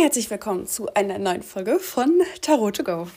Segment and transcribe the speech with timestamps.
[0.00, 3.08] herzlich willkommen zu einer neuen Folge von Tarot to Go.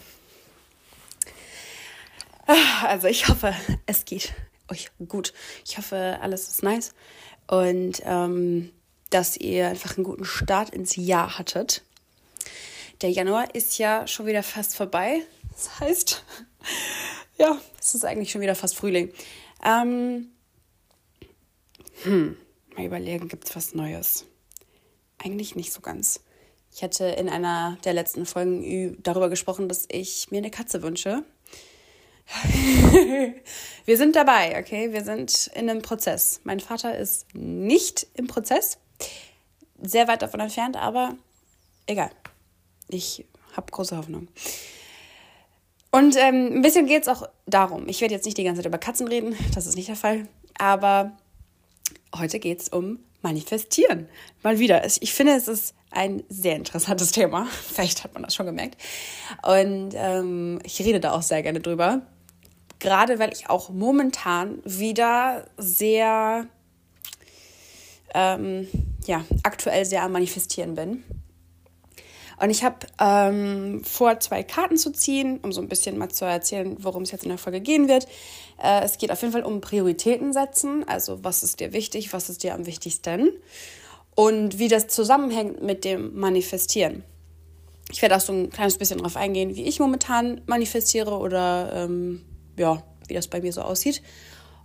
[2.47, 3.53] Ah, also ich hoffe,
[3.85, 4.33] es geht
[4.67, 5.31] euch gut.
[5.63, 6.95] Ich hoffe, alles ist nice
[7.47, 8.71] und ähm,
[9.11, 11.83] dass ihr einfach einen guten Start ins Jahr hattet.
[13.01, 15.21] Der Januar ist ja schon wieder fast vorbei.
[15.51, 16.25] Das heißt,
[17.37, 19.13] ja, es ist eigentlich schon wieder fast Frühling.
[19.63, 20.31] Ähm,
[22.01, 22.37] hm,
[22.75, 24.25] mal überlegen, gibt es was Neues?
[25.19, 26.21] Eigentlich nicht so ganz.
[26.73, 31.23] Ich hatte in einer der letzten Folgen darüber gesprochen, dass ich mir eine Katze wünsche.
[33.85, 34.93] wir sind dabei, okay?
[34.93, 36.39] Wir sind in einem Prozess.
[36.43, 38.77] Mein Vater ist nicht im Prozess,
[39.81, 41.17] sehr weit davon entfernt, aber
[41.87, 42.11] egal.
[42.87, 44.27] Ich habe große Hoffnung.
[45.91, 47.89] Und ähm, ein bisschen geht es auch darum.
[47.89, 50.27] Ich werde jetzt nicht die ganze Zeit über Katzen reden, das ist nicht der Fall.
[50.57, 51.17] Aber
[52.17, 54.07] heute geht es um Manifestieren.
[54.41, 54.85] Mal wieder.
[54.85, 57.47] Ich finde, es ist ein sehr interessantes Thema.
[57.47, 58.81] Vielleicht hat man das schon gemerkt.
[59.43, 62.01] Und ähm, ich rede da auch sehr gerne drüber.
[62.79, 66.47] Gerade weil ich auch momentan wieder sehr,
[68.15, 68.67] ähm,
[69.05, 71.03] ja, aktuell sehr am Manifestieren bin.
[72.41, 76.25] Und ich habe ähm, vor, zwei Karten zu ziehen, um so ein bisschen mal zu
[76.25, 78.07] erzählen, worum es jetzt in der Folge gehen wird.
[78.59, 80.83] Äh, es geht auf jeden Fall um Prioritäten setzen.
[80.87, 82.13] Also, was ist dir wichtig?
[82.13, 83.29] Was ist dir am wichtigsten?
[84.15, 87.03] Und wie das zusammenhängt mit dem Manifestieren.
[87.91, 92.23] Ich werde auch so ein kleines bisschen darauf eingehen, wie ich momentan manifestiere oder ähm,
[92.57, 94.01] ja, wie das bei mir so aussieht.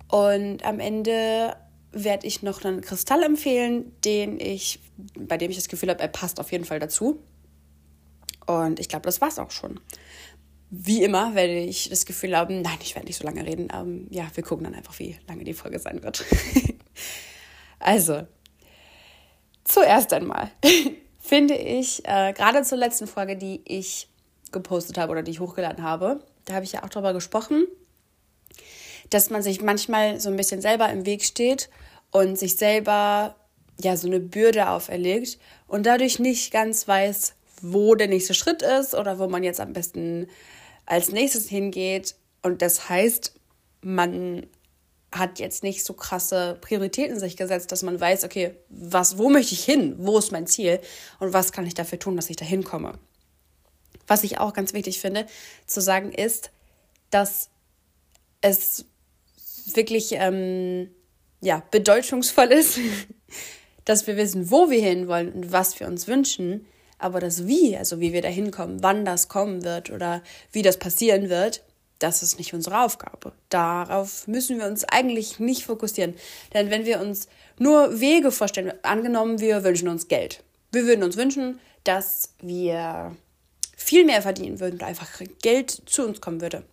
[0.08, 1.56] Und am Ende
[1.92, 4.80] werde ich noch einen Kristall empfehlen, den ich,
[5.18, 7.20] bei dem ich das Gefühl habe, er passt auf jeden Fall dazu.
[8.46, 9.80] Und ich glaube, das war's auch schon.
[10.70, 13.68] Wie immer werde ich das Gefühl haben, nein, ich werde nicht so lange reden.
[13.72, 16.24] Ähm, ja, wir gucken dann einfach, wie lange die Folge sein wird.
[17.78, 18.26] also,
[19.66, 20.50] zuerst einmal
[21.18, 24.08] finde ich, äh, gerade zur letzten Folge, die ich
[24.52, 27.66] gepostet habe oder die ich hochgeladen habe, da habe ich ja auch darüber gesprochen,
[29.10, 31.68] dass man sich manchmal so ein bisschen selber im Weg steht
[32.12, 33.36] und sich selber
[33.80, 38.94] ja so eine Bürde auferlegt und dadurch nicht ganz weiß, wo der nächste Schritt ist
[38.94, 40.28] oder wo man jetzt am besten
[40.86, 42.14] als nächstes hingeht.
[42.42, 43.34] Und das heißt,
[43.82, 44.46] man
[45.18, 49.54] hat jetzt nicht so krasse Prioritäten sich gesetzt, dass man weiß, okay, was, wo möchte
[49.54, 49.94] ich hin?
[49.98, 50.80] Wo ist mein Ziel?
[51.18, 52.98] Und was kann ich dafür tun, dass ich da hinkomme?
[54.06, 55.26] Was ich auch ganz wichtig finde
[55.66, 56.50] zu sagen ist,
[57.10, 57.50] dass
[58.40, 58.84] es
[59.74, 60.90] wirklich ähm,
[61.40, 62.78] ja, bedeutungsvoll ist,
[63.84, 66.66] dass wir wissen, wo wir hinwollen und was wir uns wünschen,
[66.98, 70.22] aber das Wie, also wie wir da hinkommen, wann das kommen wird oder
[70.52, 71.62] wie das passieren wird,
[71.98, 73.32] das ist nicht unsere Aufgabe.
[73.48, 76.14] Darauf müssen wir uns eigentlich nicht fokussieren.
[76.52, 80.42] Denn wenn wir uns nur Wege vorstellen, angenommen, wir wünschen uns Geld.
[80.72, 83.16] Wir würden uns wünschen, dass wir
[83.76, 86.64] viel mehr verdienen würden und einfach Geld zu uns kommen würde.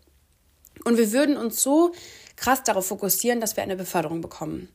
[0.84, 1.94] Und wir würden uns so
[2.36, 4.70] krass darauf fokussieren, dass wir eine Beförderung bekommen.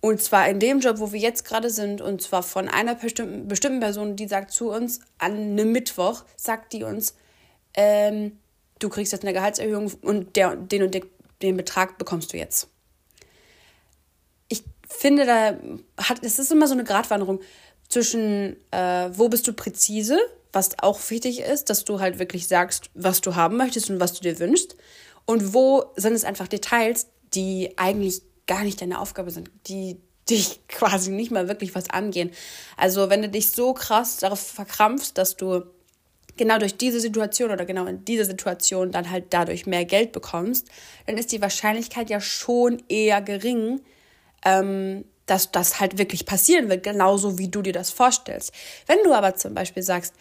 [0.00, 3.46] Und zwar in dem Job, wo wir jetzt gerade sind, und zwar von einer bestimmten,
[3.46, 7.14] bestimmten Person, die sagt zu uns, an einem Mittwoch, sagt die uns,
[7.74, 8.38] ähm,
[8.82, 11.00] du kriegst jetzt eine Gehaltserhöhung und der, den und
[11.42, 12.68] den, Betrag bekommst du jetzt.
[14.48, 15.56] Ich finde, da
[16.02, 17.40] hat, es ist immer so eine Gratwanderung
[17.88, 20.18] zwischen, äh, wo bist du präzise,
[20.52, 24.12] was auch wichtig ist, dass du halt wirklich sagst, was du haben möchtest und was
[24.12, 24.76] du dir wünschst.
[25.24, 30.60] Und wo sind es einfach Details, die eigentlich gar nicht deine Aufgabe sind, die dich
[30.68, 32.30] quasi nicht mal wirklich was angehen.
[32.76, 35.62] Also wenn du dich so krass darauf verkrampfst, dass du
[36.42, 40.68] genau durch diese Situation oder genau in dieser Situation dann halt dadurch mehr Geld bekommst,
[41.06, 43.80] dann ist die Wahrscheinlichkeit ja schon eher gering,
[44.44, 48.52] ähm, dass das halt wirklich passieren wird, genauso wie du dir das vorstellst.
[48.88, 50.14] Wenn du aber zum Beispiel sagst,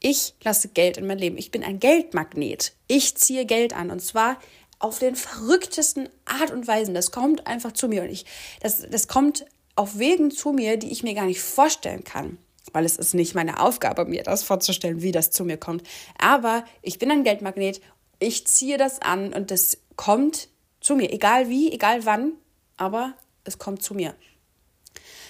[0.00, 4.00] ich lasse Geld in mein Leben, ich bin ein Geldmagnet, ich ziehe Geld an und
[4.00, 4.38] zwar
[4.80, 6.94] auf den verrücktesten Art und Weisen.
[6.94, 8.24] Das kommt einfach zu mir und ich,
[8.60, 9.44] das, das kommt
[9.76, 12.38] auf Wegen zu mir, die ich mir gar nicht vorstellen kann.
[12.72, 15.82] Weil es ist nicht meine Aufgabe, mir das vorzustellen, wie das zu mir kommt.
[16.18, 17.80] Aber ich bin ein Geldmagnet,
[18.18, 20.48] ich ziehe das an und das kommt
[20.80, 21.12] zu mir.
[21.12, 22.32] Egal wie, egal wann,
[22.76, 23.14] aber
[23.44, 24.14] es kommt zu mir.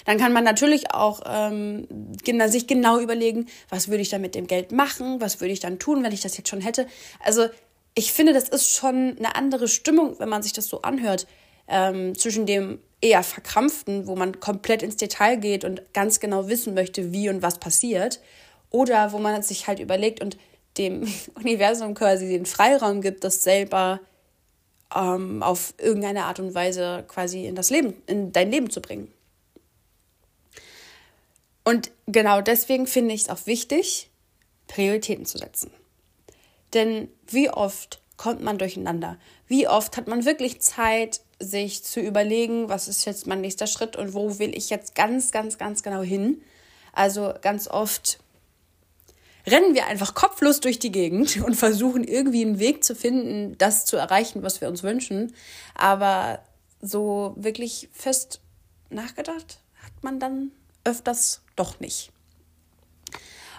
[0.05, 1.87] Dann kann man natürlich auch ähm,
[2.49, 5.79] sich genau überlegen, was würde ich dann mit dem Geld machen, was würde ich dann
[5.79, 6.87] tun, wenn ich das jetzt schon hätte.
[7.21, 7.49] Also
[7.95, 11.27] ich finde, das ist schon eine andere Stimmung, wenn man sich das so anhört,
[11.71, 16.75] ähm, zwischen dem eher verkrampften, wo man komplett ins Detail geht und ganz genau wissen
[16.75, 18.21] möchte, wie und was passiert,
[18.69, 20.37] oder wo man sich halt überlegt und
[20.77, 24.01] dem Universum quasi den Freiraum gibt, das selber
[24.95, 29.11] ähm, auf irgendeine Art und Weise quasi in das Leben, in dein Leben zu bringen.
[31.65, 34.11] Und genau deswegen finde ich es auch wichtig,
[34.67, 35.71] Prioritäten zu setzen.
[36.75, 39.19] Denn wie oft kommt man durcheinander?
[39.47, 43.97] Wie oft hat man wirklich Zeit, sich zu überlegen, was ist jetzt mein nächster Schritt
[43.97, 46.43] und wo will ich jetzt ganz, ganz, ganz genau hin?
[46.93, 48.19] Also ganz oft
[49.47, 53.87] rennen wir einfach kopflos durch die Gegend und versuchen irgendwie einen Weg zu finden, das
[53.87, 55.35] zu erreichen, was wir uns wünschen.
[55.75, 56.41] Aber
[56.81, 58.41] so wirklich fest
[58.91, 60.53] nachgedacht hat man dann
[60.85, 62.11] öfters doch nicht.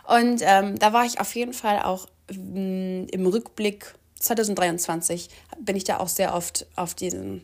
[0.08, 5.30] Und ähm, da war ich auf jeden Fall auch mh, mm, im Rückblick 2023
[5.60, 7.44] bin ich da auch sehr oft auf diesen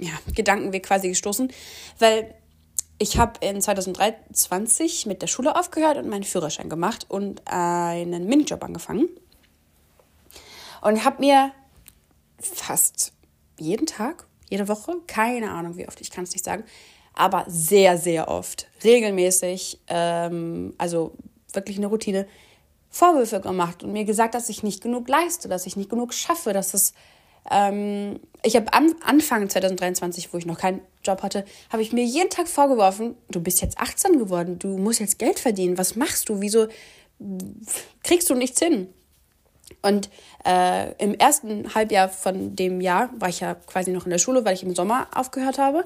[0.00, 1.52] ja, Gedankenweg quasi gestoßen,
[1.98, 2.34] weil
[2.98, 8.62] ich habe in 2023 mit der Schule aufgehört und meinen Führerschein gemacht und einen Minijob
[8.62, 9.08] angefangen.
[10.82, 11.52] Und habe mir
[12.38, 13.12] fast
[13.58, 16.64] jeden Tag, jede Woche, keine Ahnung wie oft, ich kann es nicht sagen,
[17.14, 21.12] aber sehr, sehr oft, regelmäßig, ähm, also
[21.52, 22.26] wirklich eine Routine,
[22.90, 26.52] Vorwürfe gemacht und mir gesagt, dass ich nicht genug leiste, dass ich nicht genug schaffe,
[26.52, 26.92] dass es
[27.50, 32.04] ähm, ich habe an, Anfang 2023, wo ich noch keinen Job hatte, habe ich mir
[32.04, 36.28] jeden Tag vorgeworfen, du bist jetzt 18 geworden, du musst jetzt Geld verdienen, was machst
[36.28, 36.68] du, wieso
[38.02, 38.88] kriegst du nichts hin?
[39.82, 40.10] Und
[40.44, 44.44] äh, im ersten Halbjahr von dem Jahr war ich ja quasi noch in der Schule,
[44.44, 45.84] weil ich im Sommer aufgehört habe.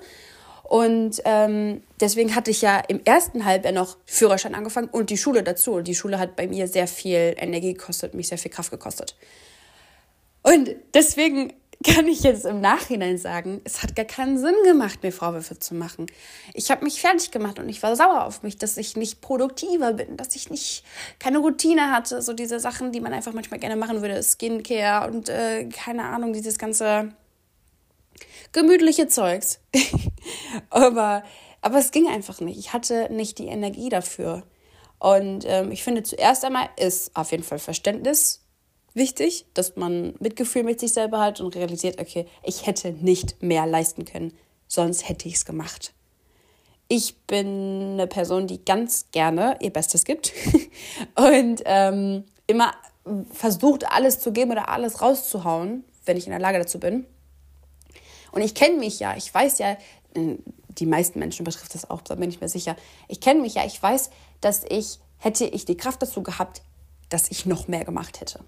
[0.64, 5.42] Und ähm, deswegen hatte ich ja im ersten Halbjahr noch Führerschein angefangen und die Schule
[5.42, 5.74] dazu.
[5.74, 9.14] Und die Schule hat bei mir sehr viel Energie gekostet, mich sehr viel Kraft gekostet.
[10.44, 11.54] Und deswegen
[11.84, 15.74] kann ich jetzt im Nachhinein sagen, es hat gar keinen Sinn gemacht, mir Vorwürfe zu
[15.74, 16.06] machen.
[16.52, 19.94] Ich habe mich fertig gemacht und ich war sauer auf mich, dass ich nicht produktiver
[19.94, 20.84] bin, dass ich nicht
[21.18, 25.28] keine Routine hatte, so diese Sachen, die man einfach manchmal gerne machen würde, Skincare und
[25.28, 27.14] äh, keine Ahnung, dieses ganze
[28.52, 29.60] gemütliche Zeugs.
[30.70, 31.24] aber,
[31.60, 32.58] aber es ging einfach nicht.
[32.58, 34.44] Ich hatte nicht die Energie dafür.
[34.98, 38.43] Und ähm, ich finde, zuerst einmal ist auf jeden Fall Verständnis
[38.94, 43.66] wichtig, dass man Mitgefühl mit sich selber hat und realisiert, okay, ich hätte nicht mehr
[43.66, 44.32] leisten können,
[44.68, 45.92] sonst hätte ich es gemacht.
[46.88, 50.32] Ich bin eine Person, die ganz gerne ihr Bestes gibt
[51.16, 52.72] und ähm, immer
[53.32, 57.06] versucht, alles zu geben oder alles rauszuhauen, wenn ich in der Lage dazu bin.
[58.32, 59.76] Und ich kenne mich ja, ich weiß ja,
[60.14, 62.76] die meisten Menschen betrifft das auch, da bin ich mir sicher.
[63.08, 66.62] Ich kenne mich ja, ich weiß, dass ich, hätte ich die Kraft dazu gehabt,
[67.08, 68.40] dass ich noch mehr gemacht hätte.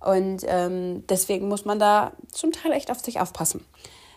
[0.00, 3.64] Und ähm, deswegen muss man da zum Teil echt auf sich aufpassen.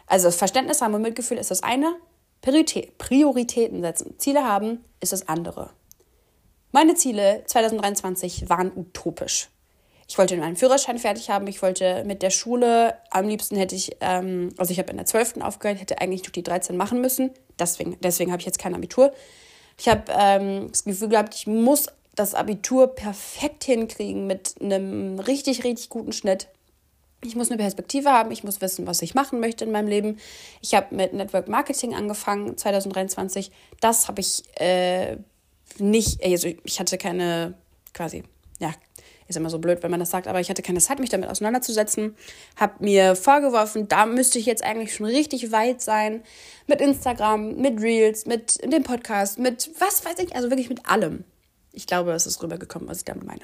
[0.07, 1.95] Also das Verständnis haben und Mitgefühl ist das eine,
[2.41, 5.69] Priorität, Prioritäten setzen, Ziele haben ist das andere.
[6.71, 9.49] Meine Ziele 2023 waren utopisch.
[10.07, 13.95] Ich wollte meinen Führerschein fertig haben, ich wollte mit der Schule, am liebsten hätte ich,
[14.01, 15.37] ähm, also ich habe in der 12.
[15.41, 19.13] aufgehört, hätte eigentlich noch die 13 machen müssen, deswegen, deswegen habe ich jetzt kein Abitur.
[19.77, 25.63] Ich habe ähm, das Gefühl gehabt, ich muss das Abitur perfekt hinkriegen mit einem richtig,
[25.63, 26.47] richtig guten Schnitt.
[27.23, 30.19] Ich muss eine Perspektive haben, ich muss wissen, was ich machen möchte in meinem Leben.
[30.61, 33.49] Ich habe mit Network Marketing angefangen 2023.
[33.79, 35.17] Das habe ich äh,
[35.79, 37.53] nicht, also ich hatte keine,
[37.93, 38.23] quasi,
[38.59, 38.73] ja,
[39.27, 41.29] ist immer so blöd, wenn man das sagt, aber ich hatte keine Zeit, mich damit
[41.29, 42.15] auseinanderzusetzen.
[42.57, 46.23] Habe mir vorgeworfen, da müsste ich jetzt eigentlich schon richtig weit sein.
[46.67, 51.23] Mit Instagram, mit Reels, mit dem Podcast, mit was weiß ich, also wirklich mit allem.
[51.73, 53.41] Ich glaube, es ist rübergekommen, was ich damit meine.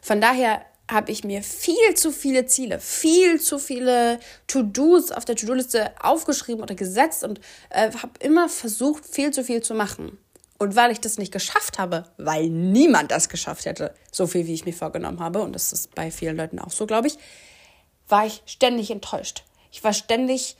[0.00, 5.36] Von daher habe ich mir viel zu viele Ziele, viel zu viele To-Dos auf der
[5.36, 10.16] To-Do-Liste aufgeschrieben oder gesetzt und äh, habe immer versucht, viel zu viel zu machen.
[10.58, 14.54] Und weil ich das nicht geschafft habe, weil niemand das geschafft hätte, so viel wie
[14.54, 17.18] ich mir vorgenommen habe, und das ist bei vielen Leuten auch so, glaube ich,
[18.08, 19.44] war ich ständig enttäuscht.
[19.70, 20.56] Ich war ständig,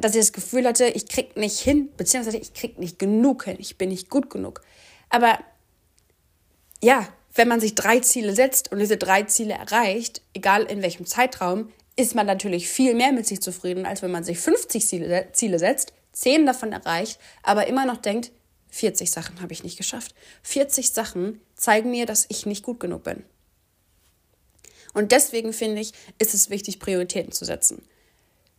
[0.00, 3.56] dass ich das Gefühl hatte, ich krieg nicht hin, beziehungsweise ich krieg nicht genug hin,
[3.58, 4.62] ich bin nicht gut genug.
[5.10, 5.38] Aber
[6.84, 11.06] ja, wenn man sich drei Ziele setzt und diese drei Ziele erreicht, egal in welchem
[11.06, 15.58] Zeitraum, ist man natürlich viel mehr mit sich zufrieden, als wenn man sich 50 Ziele,
[15.58, 18.32] setzt, 10 davon erreicht, aber immer noch denkt,
[18.68, 20.14] 40 Sachen habe ich nicht geschafft.
[20.42, 23.24] 40 Sachen zeigen mir, dass ich nicht gut genug bin.
[24.92, 27.82] Und deswegen finde ich, ist es wichtig, Prioritäten zu setzen.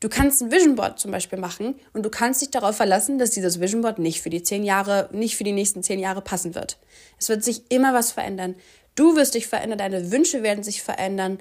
[0.02, 3.32] Du kannst ein Vision Board zum Beispiel machen und du kannst dich darauf verlassen, dass
[3.32, 6.54] dieses Vision Board nicht für die zehn Jahre, nicht für die nächsten zehn Jahre passen
[6.54, 6.78] wird.
[7.18, 8.56] Es wird sich immer was verändern.
[8.96, 11.40] Du wirst dich verändern, deine Wünsche werden sich verändern,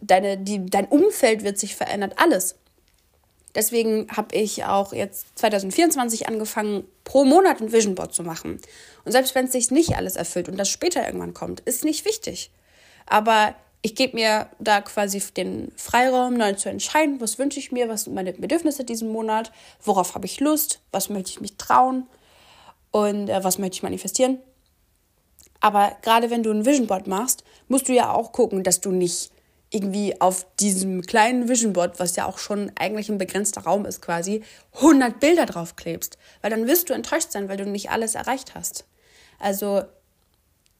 [0.00, 2.56] deine, die, dein Umfeld wird sich verändern, alles.
[3.56, 8.60] Deswegen habe ich auch jetzt 2024 angefangen, pro Monat ein Vision Board zu machen.
[9.04, 12.04] Und selbst wenn es sich nicht alles erfüllt und das später irgendwann kommt, ist nicht
[12.04, 12.50] wichtig.
[13.06, 17.88] Aber ich gebe mir da quasi den Freiraum, neu zu entscheiden, was wünsche ich mir,
[17.88, 19.52] was sind meine Bedürfnisse diesen Monat,
[19.82, 22.08] worauf habe ich Lust, was möchte ich mich trauen.
[22.90, 24.38] und äh, was möchte ich manifestieren.
[25.60, 28.90] Aber gerade wenn du ein Vision Board machst, musst du ja auch gucken, dass du
[28.90, 29.30] nicht
[29.70, 34.00] irgendwie auf diesem kleinen Vision Board, was ja auch schon eigentlich ein begrenzter Raum ist
[34.00, 34.42] quasi,
[34.76, 36.18] 100 Bilder draufklebst.
[36.40, 38.84] Weil dann wirst du enttäuscht sein, weil du nicht alles erreicht hast.
[39.38, 39.82] Also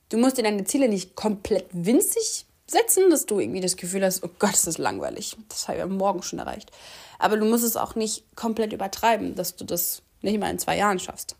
[0.09, 4.25] du musst dir deine Ziele nicht komplett winzig setzen, dass du irgendwie das Gefühl hast,
[4.25, 5.37] oh Gott, das ist langweilig.
[5.49, 6.71] Das habe ich ja morgen schon erreicht.
[7.19, 10.77] Aber du musst es auch nicht komplett übertreiben, dass du das nicht mal in zwei
[10.77, 11.37] Jahren schaffst.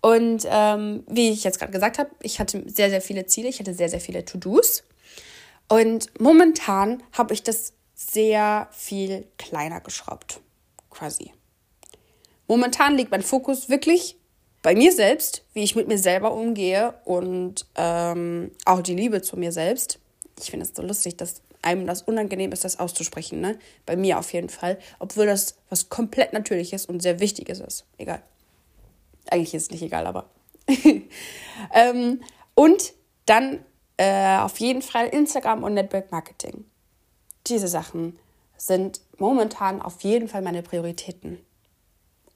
[0.00, 3.60] Und ähm, wie ich jetzt gerade gesagt habe, ich hatte sehr, sehr viele Ziele, ich
[3.60, 4.82] hatte sehr, sehr viele To-Dos.
[5.68, 10.40] Und momentan habe ich das sehr viel kleiner geschraubt,
[10.88, 11.32] quasi.
[12.48, 14.16] Momentan liegt mein Fokus wirklich
[14.62, 19.36] bei mir selbst, wie ich mit mir selber umgehe und ähm, auch die Liebe zu
[19.36, 19.98] mir selbst.
[20.38, 23.40] Ich finde es so lustig, dass einem das unangenehm ist, das auszusprechen.
[23.40, 23.58] Ne?
[23.86, 24.78] Bei mir auf jeden Fall.
[24.98, 27.84] Obwohl das was komplett Natürliches und sehr Wichtiges ist.
[27.98, 28.22] Egal.
[29.30, 30.30] Eigentlich ist es nicht egal, aber.
[31.74, 32.22] ähm,
[32.54, 32.92] und
[33.26, 33.64] dann
[33.96, 36.64] äh, auf jeden Fall Instagram und Network Marketing.
[37.46, 38.18] Diese Sachen
[38.56, 41.38] sind momentan auf jeden Fall meine Prioritäten.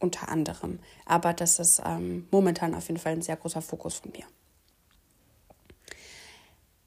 [0.04, 0.80] Unter anderem.
[1.06, 4.26] Aber das ist ähm, momentan auf jeden Fall ein sehr großer Fokus von mir.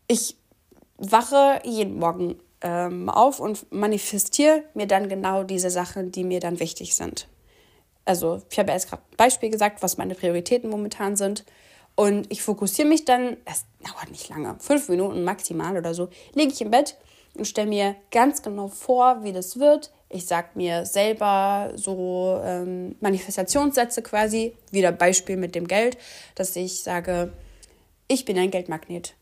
[0.07, 0.37] Ich
[0.97, 6.59] wache jeden Morgen ähm, auf und manifestiere mir dann genau diese Sachen, die mir dann
[6.59, 7.27] wichtig sind.
[8.05, 11.43] Also ich habe erst gerade ein Beispiel gesagt, was meine Prioritäten momentan sind.
[11.95, 16.53] Und ich fokussiere mich dann, es dauert nicht lange, fünf Minuten maximal oder so, lege
[16.53, 16.97] ich im Bett
[17.33, 19.91] und stelle mir ganz genau vor, wie das wird.
[20.09, 25.97] Ich sage mir selber so ähm, Manifestationssätze quasi, wieder Beispiel mit dem Geld,
[26.35, 27.33] dass ich sage,
[28.07, 29.13] ich bin ein Geldmagnet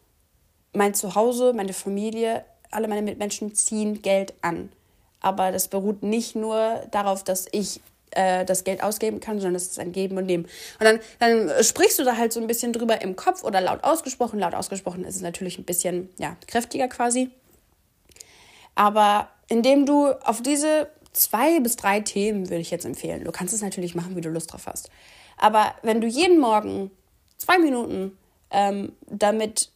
[0.75, 4.72] mein Zuhause, meine Familie, alle meine Mitmenschen ziehen Geld an.
[5.22, 9.68] Aber das beruht nicht nur darauf, dass ich äh, das Geld ausgeben kann, sondern es
[9.68, 10.46] ist ein Geben und Nehmen.
[10.80, 13.84] Und dann, dann sprichst du da halt so ein bisschen drüber im Kopf oder laut
[13.84, 14.39] ausgesprochen.
[14.39, 17.32] Laut ausgesprochen ist es natürlich ein bisschen ja, kräftiger quasi.
[18.75, 23.23] Aber indem du auf diese zwei bis drei Themen würde ich jetzt empfehlen.
[23.23, 24.89] Du kannst es natürlich machen, wie du Lust drauf hast.
[25.37, 26.91] Aber wenn du jeden Morgen
[27.37, 28.17] zwei Minuten
[28.51, 29.71] ähm, damit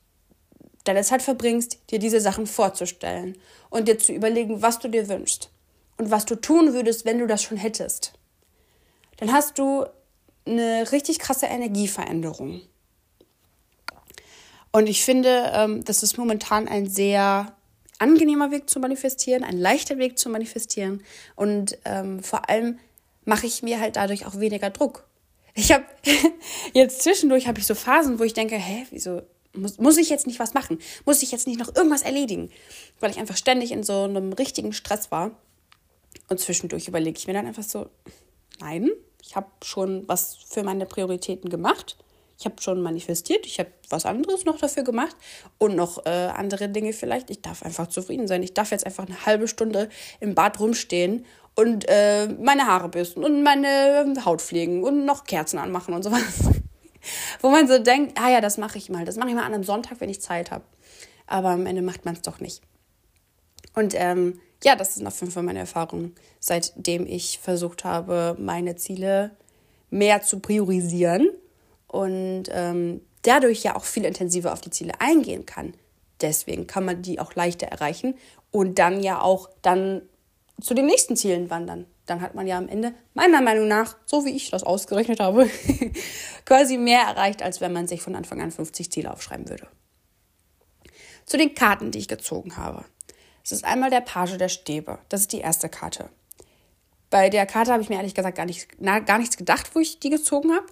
[0.84, 3.38] deine Zeit verbringst, dir diese Sachen vorzustellen
[3.70, 5.50] und dir zu überlegen, was du dir wünschst
[5.98, 8.14] und was du tun würdest, wenn du das schon hättest,
[9.18, 9.86] dann hast du
[10.46, 12.62] eine richtig krasse Energieveränderung.
[14.72, 17.54] Und ich finde, ähm, das ist momentan ein sehr
[18.00, 21.04] angenehmer Weg zu manifestieren, ein leichter Weg zu manifestieren.
[21.36, 22.80] Und ähm, vor allem
[23.26, 25.06] mache ich mir halt dadurch auch weniger Druck.
[25.54, 25.86] Ich habe
[26.74, 29.22] jetzt zwischendurch habe ich so Phasen, wo ich denke, hä, wieso
[29.54, 30.80] muss, muss ich jetzt nicht was machen?
[31.06, 32.50] Muss ich jetzt nicht noch irgendwas erledigen?
[33.00, 35.32] Weil ich einfach ständig in so einem richtigen Stress war.
[36.28, 37.90] Und zwischendurch überlege ich mir dann einfach so,
[38.60, 38.90] nein,
[39.22, 41.98] ich habe schon was für meine Prioritäten gemacht.
[42.40, 45.16] Ich habe schon manifestiert, ich habe was anderes noch dafür gemacht
[45.58, 47.30] und noch äh, andere Dinge vielleicht.
[47.30, 48.44] Ich darf einfach zufrieden sein.
[48.44, 49.90] Ich darf jetzt einfach eine halbe Stunde
[50.22, 55.60] im Bad rumstehen und äh, meine Haare bürsten und meine Haut pflegen und noch Kerzen
[55.60, 56.22] anmachen und sowas.
[57.42, 59.04] Wo man so denkt, ah ja, das mache ich mal.
[59.04, 60.64] Das mache ich mal an einem Sonntag, wenn ich Zeit habe.
[61.28, 62.62] Aber am Ende macht man es doch nicht.
[63.76, 68.78] Und ähm, ja, das ist auf jeden Fall meine Erfahrung, seitdem ich versucht habe, meine
[68.78, 69.32] Ziele
[69.90, 71.30] mehr zu priorisieren
[71.90, 75.74] und ähm, dadurch ja auch viel intensiver auf die Ziele eingehen kann.
[76.22, 78.16] Deswegen kann man die auch leichter erreichen
[78.52, 80.02] und dann ja auch dann
[80.62, 84.26] zu den nächsten Zielen wandern dann hat man ja am Ende, meiner Meinung nach, so
[84.26, 85.50] wie ich das ausgerechnet habe,
[86.46, 89.68] quasi mehr erreicht, als wenn man sich von Anfang an 50 Ziele aufschreiben würde.
[91.26, 92.84] Zu den Karten, die ich gezogen habe.
[93.44, 95.00] Es ist einmal der Page der Stäbe.
[95.10, 96.10] Das ist die erste Karte.
[97.10, 99.80] Bei der Karte habe ich mir ehrlich gesagt gar, nicht, na, gar nichts gedacht, wo
[99.80, 100.66] ich die gezogen habe.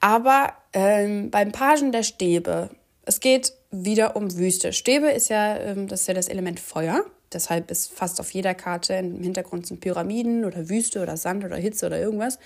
[0.00, 2.70] Aber ähm, beim Pagen der Stäbe,
[3.04, 4.72] es geht wieder um Wüste.
[4.72, 7.04] Stäbe ist ja, ähm, das ist ja das Element Feuer.
[7.32, 11.56] Deshalb ist fast auf jeder Karte im Hintergrund sind Pyramiden oder Wüste oder Sand oder
[11.56, 12.38] Hitze oder irgendwas.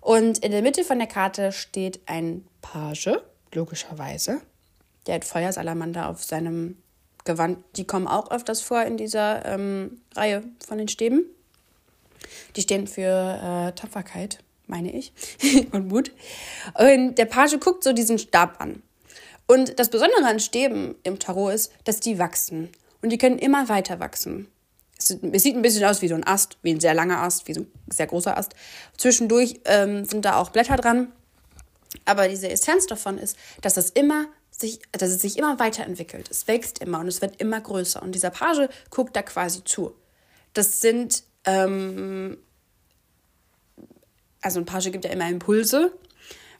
[0.00, 3.10] Und in der Mitte von der Karte steht ein Page,
[3.52, 4.40] logischerweise.
[5.06, 6.76] Der hat Feuersalamander auf seinem
[7.24, 7.58] Gewand.
[7.76, 11.24] Die kommen auch öfters vor in dieser ähm, Reihe von den Stäben.
[12.56, 15.12] Die stehen für äh, Tapferkeit, meine ich,
[15.72, 16.12] und Mut.
[16.78, 18.82] Und der Page guckt so diesen Stab an.
[19.46, 22.70] Und das Besondere an Stäben im Tarot ist, dass die wachsen
[23.02, 24.48] und die können immer weiter wachsen.
[24.98, 27.54] Es, sieht ein bisschen aus wie so ein Ast, wie ein sehr langer Ast, wie
[27.54, 28.54] so ein sehr großer Ast.
[28.96, 31.12] Zwischendurch ähm, sind da auch Blätter dran.
[32.06, 36.30] Aber diese Essenz davon ist, dass es immer sich, dass es sich immer weiterentwickelt.
[36.30, 38.02] Es wächst immer und es wird immer größer.
[38.02, 39.94] Und dieser Page guckt da quasi zu.
[40.54, 42.38] Das sind ähm,
[44.44, 45.92] also ein Page gibt ja immer Impulse.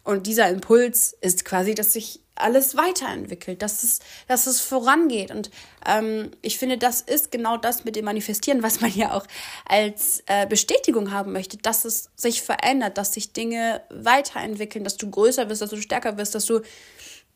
[0.04, 5.30] Und dieser Impuls ist quasi, dass sich alles weiterentwickelt, dass es, dass es vorangeht.
[5.30, 5.50] Und
[5.86, 9.26] ähm, ich finde, das ist genau das mit dem Manifestieren, was man ja auch
[9.66, 15.10] als äh, Bestätigung haben möchte, dass es sich verändert, dass sich Dinge weiterentwickeln, dass du
[15.10, 16.60] größer wirst, dass du stärker wirst, dass du,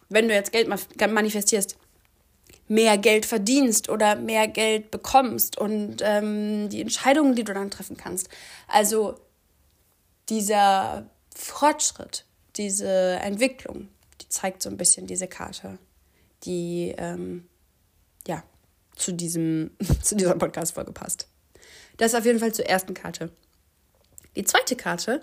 [0.08, 1.76] wenn du jetzt Geld manifestierst,
[2.66, 7.96] mehr Geld verdienst oder mehr Geld bekommst und ähm, die Entscheidungen, die du dann treffen
[7.96, 8.28] kannst.
[8.66, 9.18] Also
[10.28, 12.25] dieser Fortschritt,
[12.56, 13.88] diese Entwicklung,
[14.20, 15.78] die zeigt so ein bisschen diese Karte,
[16.44, 17.49] die ähm,
[18.26, 18.42] ja
[18.97, 19.70] zu diesem
[20.02, 21.28] zu dieser Podcast-Folge passt.
[21.97, 23.30] Das ist auf jeden Fall zur ersten Karte.
[24.37, 25.20] Die zweite Karte,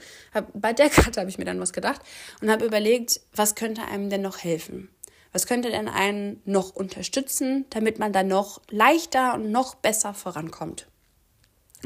[0.54, 2.02] bei der Karte habe ich mir dann was gedacht
[2.42, 4.90] und habe überlegt, was könnte einem denn noch helfen?
[5.32, 10.88] Was könnte denn einen noch unterstützen, damit man dann noch leichter und noch besser vorankommt?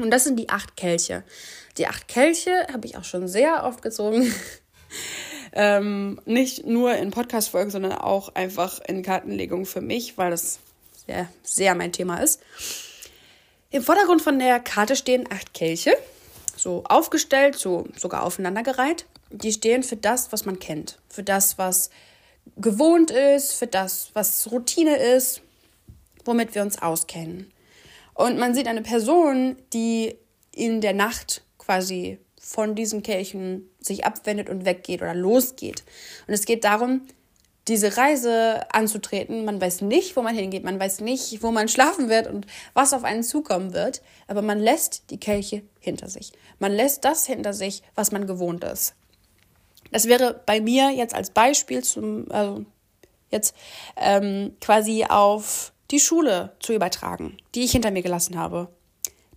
[0.02, 1.22] Und das sind die acht Kelche.
[1.76, 4.32] Die acht Kelche habe ich auch schon sehr oft gezogen.
[5.52, 10.58] ähm, nicht nur in Podcast-Folgen, sondern auch einfach in Kartenlegung für mich, weil das
[11.06, 12.40] sehr, sehr mein Thema ist.
[13.70, 15.96] Im Vordergrund von der Karte stehen acht Kelche,
[16.56, 19.06] so aufgestellt, so sogar aufeinandergereiht.
[19.30, 21.90] Die stehen für das, was man kennt, für das, was
[22.56, 25.42] gewohnt ist, für das, was Routine ist,
[26.24, 27.52] womit wir uns auskennen.
[28.14, 30.16] Und man sieht eine Person, die
[30.52, 35.84] in der Nacht quasi von diesen Kelchen sich abwendet und weggeht oder losgeht.
[36.26, 37.02] Und es geht darum,
[37.68, 39.44] diese Reise anzutreten.
[39.44, 42.92] Man weiß nicht, wo man hingeht, man weiß nicht, wo man schlafen wird und was
[42.92, 46.32] auf einen zukommen wird, aber man lässt die Kelche hinter sich.
[46.58, 48.94] Man lässt das hinter sich, was man gewohnt ist.
[49.92, 52.64] Das wäre bei mir jetzt als Beispiel zum, also
[53.30, 53.54] jetzt
[53.96, 58.68] ähm, quasi auf die Schule zu übertragen, die ich hinter mir gelassen habe.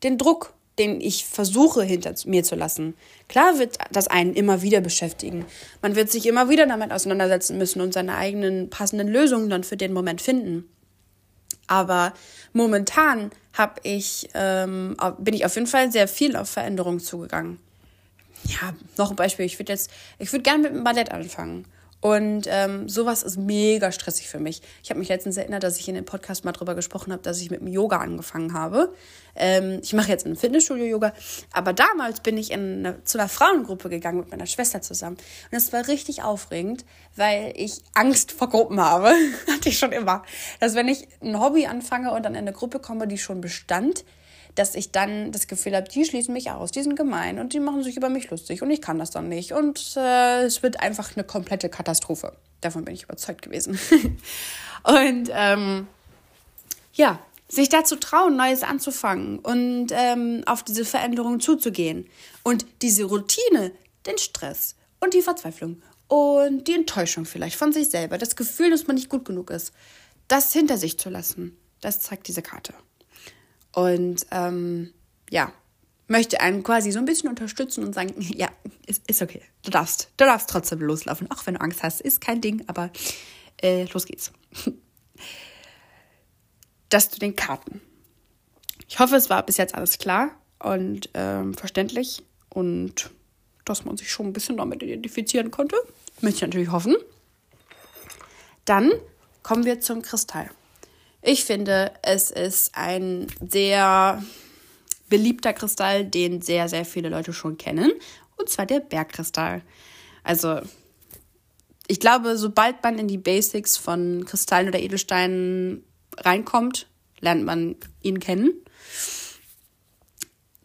[0.03, 2.95] Den Druck, den ich versuche hinter mir zu lassen.
[3.27, 5.45] Klar wird das einen immer wieder beschäftigen.
[5.81, 9.77] Man wird sich immer wieder damit auseinandersetzen müssen und seine eigenen passenden Lösungen dann für
[9.77, 10.68] den Moment finden.
[11.68, 12.13] Aber
[12.51, 17.59] momentan habe ich, ähm, bin ich auf jeden Fall sehr viel auf Veränderung zugegangen.
[18.46, 19.46] Ja, noch ein Beispiel.
[19.46, 19.89] Ich würde jetzt,
[20.20, 21.66] ich würde gerne mit dem Ballett anfangen.
[22.03, 24.61] Und ähm, sowas ist mega stressig für mich.
[24.83, 27.39] Ich habe mich letztens erinnert, dass ich in dem Podcast mal drüber gesprochen habe, dass
[27.39, 28.94] ich mit dem Yoga angefangen habe.
[29.37, 31.13] Ähm, ich mache jetzt ein Fitnessstudio-Yoga,
[31.53, 35.16] aber damals bin ich in eine, zu einer Frauengruppe gegangen mit meiner Schwester zusammen.
[35.16, 36.83] Und das war richtig aufregend,
[37.16, 39.16] weil ich Angst vor Gruppen habe.
[39.50, 40.24] Hatte ich schon immer.
[40.59, 44.03] Dass wenn ich ein Hobby anfange und dann in eine Gruppe komme, die schon bestand,
[44.55, 47.59] dass ich dann das Gefühl habe, die schließen mich aus, die sind gemein und die
[47.59, 49.51] machen sich über mich lustig und ich kann das dann nicht.
[49.51, 52.35] Und äh, es wird einfach eine komplette Katastrophe.
[52.61, 53.79] Davon bin ich überzeugt gewesen.
[54.83, 55.87] und ähm,
[56.94, 62.07] ja, sich dazu trauen, Neues anzufangen und ähm, auf diese Veränderungen zuzugehen.
[62.44, 63.72] Und diese Routine,
[64.05, 68.87] den Stress und die Verzweiflung und die Enttäuschung vielleicht von sich selber, das Gefühl, dass
[68.87, 69.74] man nicht gut genug ist,
[70.27, 72.74] das hinter sich zu lassen, das zeigt diese Karte.
[73.74, 74.94] Und ähm,
[75.29, 75.51] ja,
[76.07, 78.50] möchte einen quasi so ein bisschen unterstützen und sagen, ja,
[78.86, 79.42] ist, ist okay.
[79.64, 82.92] Du darfst, du darfst trotzdem loslaufen, auch wenn du Angst hast, ist kein Ding, aber
[83.62, 84.31] äh, los geht's.
[86.90, 87.81] Das zu den Karten.
[88.88, 93.09] Ich hoffe, es war bis jetzt alles klar und ähm, verständlich und
[93.66, 95.75] dass man sich schon ein bisschen damit identifizieren konnte.
[96.22, 96.96] Möchte ich natürlich hoffen.
[98.66, 98.92] Dann
[99.42, 100.51] kommen wir zum Kristall.
[101.25, 104.22] Ich finde, es ist ein sehr
[105.07, 107.94] beliebter Kristall, den sehr, sehr viele Leute schon kennen.
[108.36, 109.62] Und zwar der Bergkristall.
[110.24, 110.59] Also,
[111.88, 115.86] ich glaube, sobald man in die Basics von Kristallen oder Edelsteinen
[116.18, 116.88] reinkommt,
[117.22, 118.51] lernt man ihn kennen.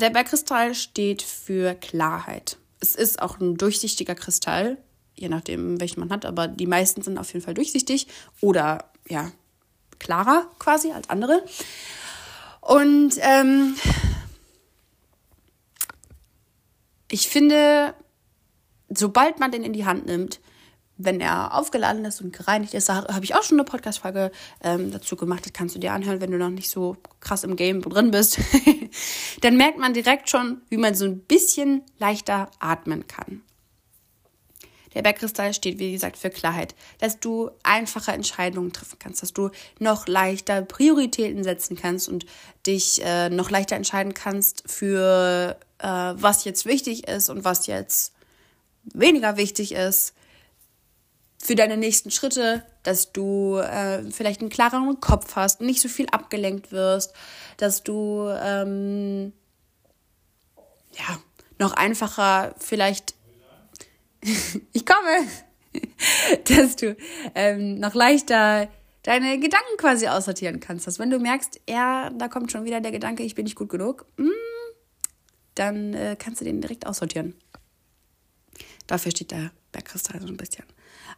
[0.00, 2.56] Der Bergkristall steht für Klarheit.
[2.80, 4.78] Es ist auch ein durchsichtiger Kristall,
[5.14, 8.08] je nachdem, welchen man hat, aber die meisten sind auf jeden Fall durchsichtig
[8.40, 9.30] oder ja,
[9.98, 11.44] klarer quasi als andere.
[12.60, 13.76] Und ähm,
[17.10, 17.94] ich finde,
[18.88, 20.40] sobald man den in die Hand nimmt,
[20.98, 24.32] wenn er aufgeladen ist und gereinigt ist, habe ich auch schon eine Podcast-Folge
[24.62, 25.46] ähm, dazu gemacht.
[25.46, 28.40] Das kannst du dir anhören, wenn du noch nicht so krass im Game drin bist.
[29.40, 33.42] Dann merkt man direkt schon, wie man so ein bisschen leichter atmen kann.
[34.98, 39.50] Der Bergkristall steht, wie gesagt, für Klarheit, dass du einfache Entscheidungen treffen kannst, dass du
[39.78, 42.26] noch leichter Prioritäten setzen kannst und
[42.66, 48.12] dich äh, noch leichter entscheiden kannst für äh, was jetzt wichtig ist und was jetzt
[48.92, 50.14] weniger wichtig ist
[51.40, 56.08] für deine nächsten Schritte, dass du äh, vielleicht einen klareren Kopf hast, nicht so viel
[56.10, 57.12] abgelenkt wirst,
[57.56, 59.32] dass du ähm,
[60.90, 61.20] ja
[61.60, 63.14] noch einfacher vielleicht
[64.72, 65.26] ich komme,
[66.44, 66.96] dass du
[67.34, 68.68] ähm, noch leichter
[69.02, 70.86] deine Gedanken quasi aussortieren kannst.
[70.86, 73.68] Dass wenn du merkst, ja, da kommt schon wieder der Gedanke, ich bin nicht gut
[73.68, 74.28] genug, mm,
[75.54, 77.34] dann äh, kannst du den direkt aussortieren.
[78.86, 80.64] Dafür steht der Bergkristall so ein bisschen.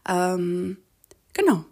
[0.09, 0.79] Ähm,
[1.33, 1.65] genau.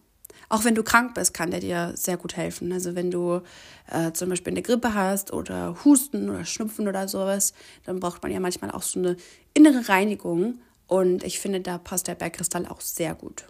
[0.48, 2.72] Auch wenn du krank bist, kann der dir sehr gut helfen.
[2.72, 3.42] Also wenn du
[3.90, 7.52] äh, zum Beispiel eine Grippe hast oder Husten oder Schnupfen oder sowas,
[7.84, 9.16] dann braucht man ja manchmal auch so eine
[9.52, 10.58] innere Reinigung.
[10.88, 13.44] Und ich finde, da passt der Bergkristall auch sehr gut.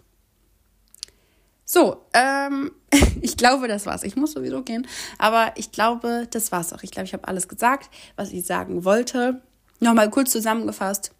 [1.65, 2.71] So, ähm,
[3.21, 4.03] ich glaube, das war's.
[4.03, 6.83] Ich muss sowieso gehen, aber ich glaube, das war's auch.
[6.83, 9.41] Ich glaube, ich habe alles gesagt, was ich sagen wollte.
[9.79, 11.11] Nochmal kurz zusammengefasst.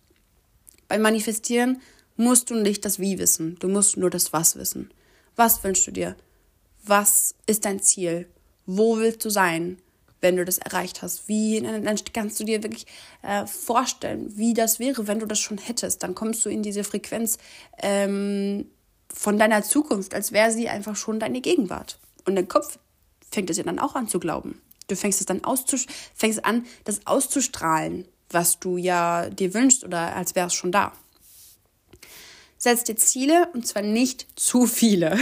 [0.87, 1.81] Beim Manifestieren
[2.17, 4.91] musst du nicht das Wie wissen, du musst nur das Was wissen.
[5.35, 6.15] Was wünschst du dir?
[6.83, 8.27] Was ist dein Ziel?
[8.65, 9.77] Wo willst du sein,
[10.21, 11.27] wenn du das erreicht hast?
[11.27, 12.85] Wie, dann kannst du dir wirklich
[13.21, 16.03] äh, vorstellen, wie das wäre, wenn du das schon hättest.
[16.03, 17.37] Dann kommst du in diese Frequenz
[17.79, 18.65] ähm,
[19.13, 21.99] von deiner Zukunft, als wäre sie einfach schon deine Gegenwart.
[22.25, 22.79] Und dein Kopf
[23.31, 24.61] fängt es ja dann auch an zu glauben.
[24.87, 25.41] Du fängst es dann
[26.15, 30.93] fängst an, das auszustrahlen, was du ja dir wünschst oder als wäre es schon da.
[32.57, 35.17] Setz dir Ziele und zwar nicht zu viele.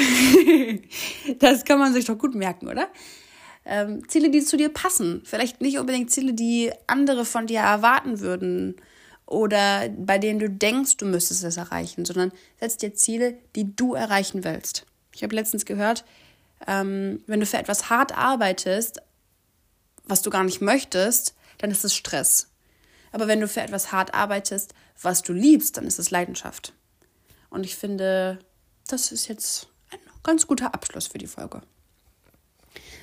[1.39, 2.89] das kann man sich doch gut merken, oder?
[3.69, 5.21] Ähm, Ziele, die zu dir passen.
[5.25, 8.75] Vielleicht nicht unbedingt Ziele, die andere von dir erwarten würden
[9.25, 13.93] oder bei denen du denkst, du müsstest es erreichen, sondern setz dir Ziele, die du
[13.93, 14.85] erreichen willst.
[15.13, 16.05] Ich habe letztens gehört,
[16.65, 19.01] ähm, wenn du für etwas hart arbeitest,
[20.05, 22.47] was du gar nicht möchtest, dann ist es Stress.
[23.11, 26.73] Aber wenn du für etwas hart arbeitest, was du liebst, dann ist es Leidenschaft.
[27.49, 28.39] Und ich finde,
[28.87, 31.61] das ist jetzt ein ganz guter Abschluss für die Folge.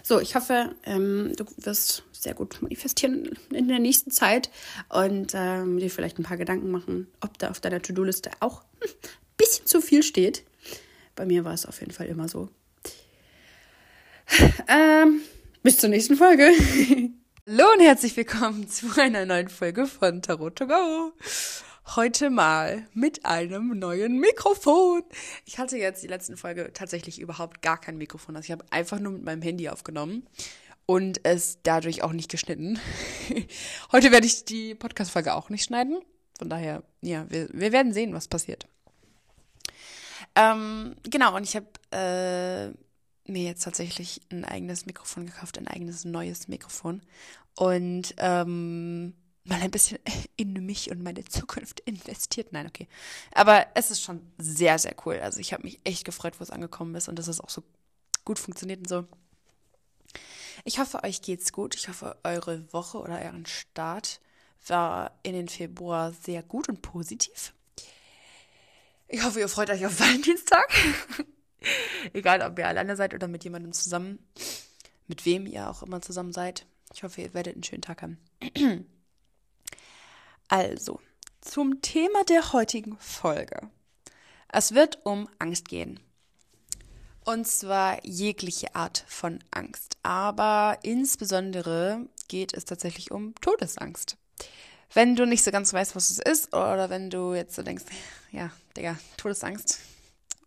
[0.06, 4.50] So, ich hoffe, ähm, du wirst sehr gut manifestieren in der nächsten Zeit
[4.90, 8.90] und ähm, dir vielleicht ein paar Gedanken machen, ob da auf deiner To-Do-Liste auch ein
[9.38, 10.44] bisschen zu viel steht.
[11.16, 12.50] Bei mir war es auf jeden Fall immer so.
[14.68, 15.20] Ähm,
[15.62, 16.50] bis zur nächsten Folge.
[17.46, 21.12] Hallo und herzlich willkommen zu einer neuen Folge von Tarot to Go.
[21.86, 25.02] Heute mal mit einem neuen Mikrofon.
[25.44, 28.34] Ich hatte jetzt die letzten Folge tatsächlich überhaupt gar kein Mikrofon.
[28.34, 30.26] Also ich habe einfach nur mit meinem Handy aufgenommen
[30.86, 32.80] und es dadurch auch nicht geschnitten.
[33.92, 36.00] Heute werde ich die Podcast-Folge auch nicht schneiden.
[36.38, 38.66] Von daher, ja, wir, wir werden sehen, was passiert.
[40.34, 46.06] Ähm, genau, und ich habe äh, mir jetzt tatsächlich ein eigenes Mikrofon gekauft, ein eigenes
[46.06, 47.02] neues Mikrofon.
[47.56, 49.14] Und ähm,
[49.44, 49.98] mal ein bisschen
[50.37, 52.52] in mich und meine Zukunft investiert.
[52.52, 52.88] Nein, okay.
[53.33, 55.20] Aber es ist schon sehr, sehr cool.
[55.20, 57.62] Also ich habe mich echt gefreut, wo es angekommen ist und dass es auch so
[58.24, 59.07] gut funktioniert und so.
[60.64, 61.74] Ich hoffe, euch geht's gut.
[61.74, 64.20] Ich hoffe, eure Woche oder euren Start
[64.66, 67.52] war in den Februar sehr gut und positiv.
[69.09, 70.72] Ich hoffe, ihr freut euch auf Valentinstag.
[72.12, 74.18] Egal, ob ihr alleine seid oder mit jemandem zusammen.
[75.07, 76.64] Mit wem ihr auch immer zusammen seid.
[76.94, 78.18] Ich hoffe, ihr werdet einen schönen Tag haben.
[80.48, 81.00] Also,
[81.40, 83.70] zum Thema der heutigen Folge.
[84.48, 86.00] Es wird um Angst gehen.
[87.24, 89.96] Und zwar jegliche Art von Angst.
[90.02, 94.16] Aber insbesondere geht es tatsächlich um Todesangst.
[94.92, 97.85] Wenn du nicht so ganz weißt, was es ist, oder wenn du jetzt so denkst,
[98.30, 99.80] ja, Digga, Todesangst,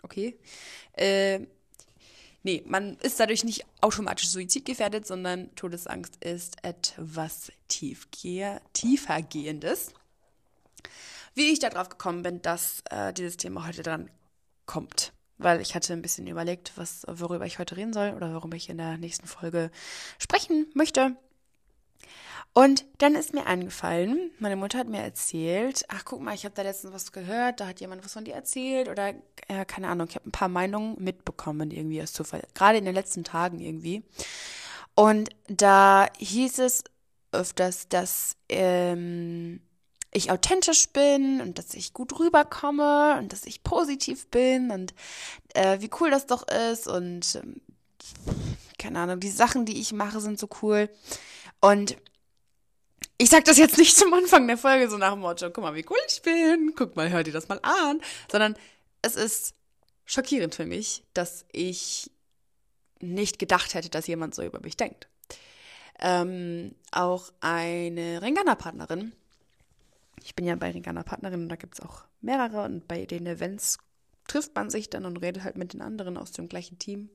[0.04, 0.38] okay.
[0.94, 1.42] Äh,
[2.48, 9.92] nee, man ist dadurch nicht automatisch suizidgefährdet, sondern Todesangst ist etwas tiefergehendes.
[11.36, 14.10] Wie ich darauf gekommen bin, dass äh, dieses Thema heute dran
[14.66, 18.58] kommt weil ich hatte ein bisschen überlegt, was, worüber ich heute reden soll oder worüber
[18.58, 19.70] ich in der nächsten Folge
[20.18, 21.16] sprechen möchte.
[22.58, 26.56] Und dann ist mir eingefallen, meine Mutter hat mir erzählt, ach guck mal, ich habe
[26.56, 29.14] da letztens was gehört, da hat jemand was von dir erzählt oder
[29.48, 32.96] ja, keine Ahnung, ich habe ein paar Meinungen mitbekommen irgendwie aus Zufall, gerade in den
[32.96, 34.04] letzten Tagen irgendwie.
[34.96, 36.84] Und da hieß es
[37.32, 39.62] öfters, dass ähm,
[40.12, 44.96] ich authentisch bin und dass ich gut rüberkomme und dass ich positiv bin und
[45.54, 47.62] äh, wie cool das doch ist und ähm,
[48.80, 50.90] keine Ahnung, die Sachen, die ich mache, sind so cool.
[51.62, 51.98] Und
[53.18, 55.76] ich sag das jetzt nicht zum Anfang der Folge so nach dem Motto, guck mal,
[55.76, 58.02] wie cool ich bin, guck mal, hör dir das mal an,
[58.32, 58.56] sondern
[59.02, 59.56] es ist
[60.06, 62.12] schockierend für mich, dass ich
[63.00, 65.08] nicht gedacht hätte, dass jemand so über mich denkt.
[66.00, 69.14] Ähm, auch eine Ringana-Partnerin
[70.28, 73.26] ich bin ja bei Ringana Partnerin und da gibt es auch mehrere und bei den
[73.26, 73.78] Events
[74.28, 77.10] trifft man sich dann und redet halt mit den anderen aus dem gleichen Team.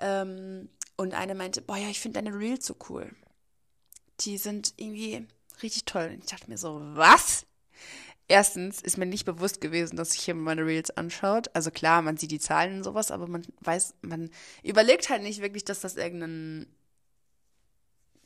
[0.00, 3.14] Ähm, und eine meinte, boah ja, ich finde deine Reels so cool.
[4.20, 5.26] Die sind irgendwie
[5.62, 6.10] richtig toll.
[6.12, 7.46] Und ich dachte mir so, was?
[8.28, 11.48] erstens ist mir nicht bewusst gewesen, dass sich jemand meine Reels anschaut.
[11.54, 14.30] Also klar, man sieht die Zahlen und sowas, aber man weiß, man
[14.62, 16.66] überlegt halt nicht wirklich, dass das irgendeinen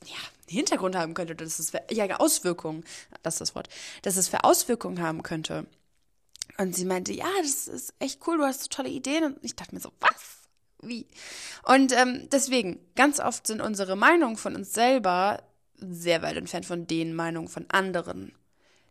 [0.04, 0.16] ja,
[0.48, 2.84] Hintergrund haben könnte, dass es für, ja, Auswirkungen,
[3.22, 3.68] das ist das Wort,
[4.02, 5.66] dass es für Auswirkungen haben könnte.
[6.56, 9.24] Und sie meinte, ja, das ist echt cool, du hast so tolle Ideen.
[9.24, 10.38] Und ich dachte mir so, was?
[10.80, 11.06] Wie?
[11.64, 15.42] Und ähm, deswegen, ganz oft sind unsere Meinungen von uns selber
[15.78, 18.32] sehr weit entfernt von den Meinungen von anderen.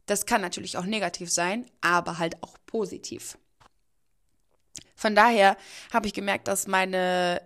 [0.06, 3.38] Das kann natürlich auch negativ sein, aber halt auch positiv.
[4.96, 5.58] Von daher
[5.94, 7.42] habe ich gemerkt, dass meine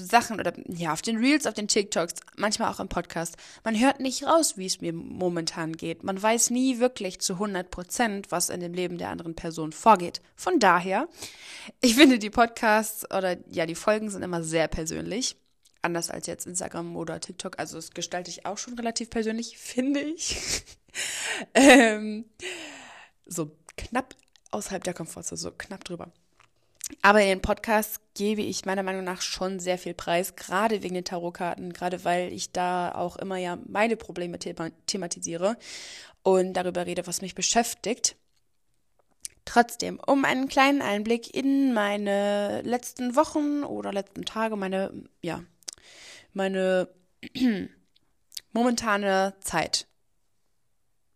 [0.00, 4.00] Sachen oder ja, auf den Reels, auf den TikToks, manchmal auch im Podcast, man hört
[4.00, 6.02] nicht raus, wie es mir momentan geht.
[6.02, 10.20] Man weiß nie wirklich zu 100 Prozent, was in dem Leben der anderen Person vorgeht.
[10.34, 11.08] Von daher,
[11.80, 15.36] ich finde die Podcasts oder ja, die Folgen sind immer sehr persönlich.
[15.82, 17.58] Anders als jetzt Instagram oder TikTok.
[17.58, 20.64] Also das gestalte ich auch schon relativ persönlich, finde ich.
[21.54, 22.24] ähm,
[23.26, 24.14] so knapp
[24.50, 26.12] außerhalb der Komfortzone, so knapp drüber.
[27.00, 30.94] Aber in den Podcasts gebe ich meiner Meinung nach schon sehr viel Preis, gerade wegen
[30.94, 35.56] den Tarotkarten, gerade weil ich da auch immer ja meine Probleme thematisiere
[36.22, 38.16] und darüber rede, was mich beschäftigt.
[39.44, 45.42] Trotzdem, um einen kleinen Einblick in meine letzten Wochen oder letzten Tage, meine, ja,
[46.32, 46.88] meine
[48.52, 49.86] momentane Zeit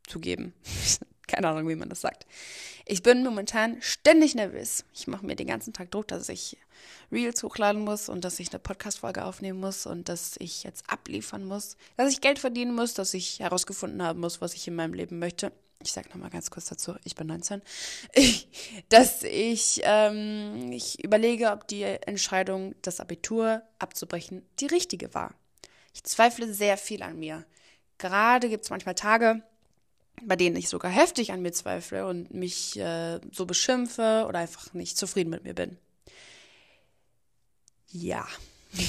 [0.06, 0.54] zu geben.
[1.26, 2.24] Keine Ahnung, wie man das sagt.
[2.84, 4.84] Ich bin momentan ständig nervös.
[4.94, 6.56] Ich mache mir den ganzen Tag Druck, dass ich
[7.10, 11.44] Reels hochladen muss und dass ich eine Podcast-Folge aufnehmen muss und dass ich jetzt abliefern
[11.44, 14.94] muss, dass ich Geld verdienen muss, dass ich herausgefunden haben muss, was ich in meinem
[14.94, 15.50] Leben möchte.
[15.82, 17.62] Ich sage nochmal ganz kurz dazu, ich bin 19,
[18.88, 25.34] dass ich, ähm, ich überlege, ob die Entscheidung, das Abitur abzubrechen, die richtige war.
[25.94, 27.44] Ich zweifle sehr viel an mir.
[27.98, 29.42] Gerade gibt es manchmal Tage,
[30.22, 34.72] bei denen ich sogar heftig an mir zweifle und mich äh, so beschimpfe oder einfach
[34.74, 35.78] nicht zufrieden mit mir bin.
[37.88, 38.26] Ja.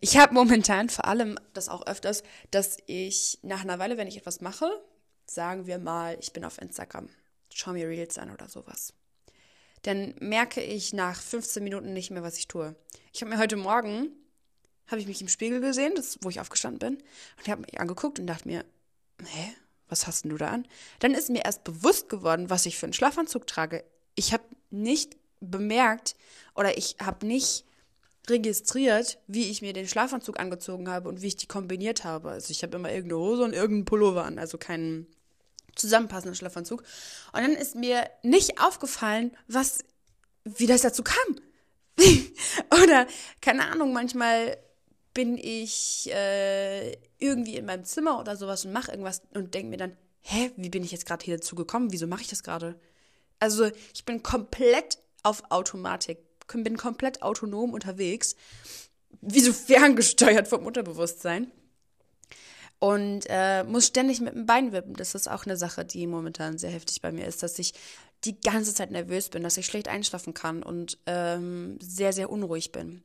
[0.00, 4.16] Ich habe momentan vor allem das auch öfters, dass ich nach einer Weile, wenn ich
[4.16, 4.70] etwas mache,
[5.34, 7.08] sagen wir mal, ich bin auf Instagram,
[7.52, 8.92] schau mir Reels an oder sowas.
[9.82, 12.76] Dann merke ich nach 15 Minuten nicht mehr, was ich tue.
[13.12, 14.12] Ich habe mir heute Morgen,
[14.86, 17.04] habe ich mich im Spiegel gesehen, das, wo ich aufgestanden bin,
[17.38, 18.64] und habe mich angeguckt und dachte mir,
[19.24, 19.54] hä,
[19.88, 20.66] was hast denn du da an?
[21.00, 23.84] Dann ist mir erst bewusst geworden, was ich für einen Schlafanzug trage.
[24.14, 26.14] Ich habe nicht bemerkt
[26.54, 27.64] oder ich habe nicht
[28.28, 32.30] registriert, wie ich mir den Schlafanzug angezogen habe und wie ich die kombiniert habe.
[32.30, 35.08] Also ich habe immer irgendeine Hose und irgendeinen Pullover an, also keinen
[35.76, 36.82] zusammenpassenden Schlafanzug.
[37.32, 39.84] Und dann ist mir nicht aufgefallen, was,
[40.44, 41.40] wie das dazu kam.
[42.82, 43.06] Oder,
[43.40, 44.58] keine Ahnung, manchmal
[45.14, 49.76] bin ich äh, irgendwie in meinem Zimmer oder sowas und mache irgendwas und denke mir
[49.76, 51.92] dann, hä, wie bin ich jetzt gerade hier dazu gekommen?
[51.92, 52.80] Wieso mache ich das gerade?
[53.38, 58.36] Also ich bin komplett auf Automatik, bin komplett autonom unterwegs,
[59.20, 61.52] wie so ferngesteuert vom Unterbewusstsein
[62.82, 64.94] und äh, muss ständig mit dem Bein wippen.
[64.94, 67.74] Das ist auch eine Sache, die momentan sehr heftig bei mir ist, dass ich
[68.24, 72.72] die ganze Zeit nervös bin, dass ich schlecht einschlafen kann und ähm, sehr, sehr unruhig
[72.72, 73.04] bin.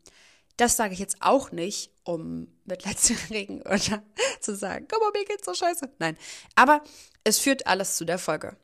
[0.57, 4.03] Das sage ich jetzt auch nicht, um Mitleid zu regen oder
[4.41, 5.91] zu sagen, guck mal, mir geht's so scheiße.
[5.99, 6.17] Nein.
[6.55, 6.81] Aber
[7.23, 8.57] es führt alles zu der Folge.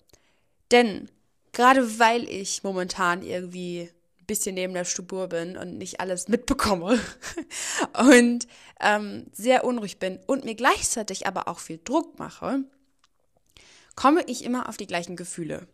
[0.71, 1.12] Denn
[1.52, 3.91] gerade weil ich momentan irgendwie
[4.34, 7.00] bisschen neben der Spur bin und nicht alles mitbekomme
[8.00, 8.48] und
[8.80, 12.63] ähm, sehr unruhig bin und mir gleichzeitig aber auch viel Druck mache,
[13.96, 15.67] komme ich immer auf die gleichen Gefühle.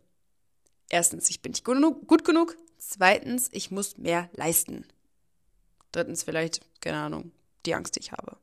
[0.89, 1.63] Erstens, ich bin nicht.
[1.63, 2.58] Gut genug.
[2.78, 4.86] Zweitens, ich muss mehr leisten.
[5.93, 7.32] Drittens vielleicht, keine Ahnung,
[7.65, 8.36] die Angst, die ich habe.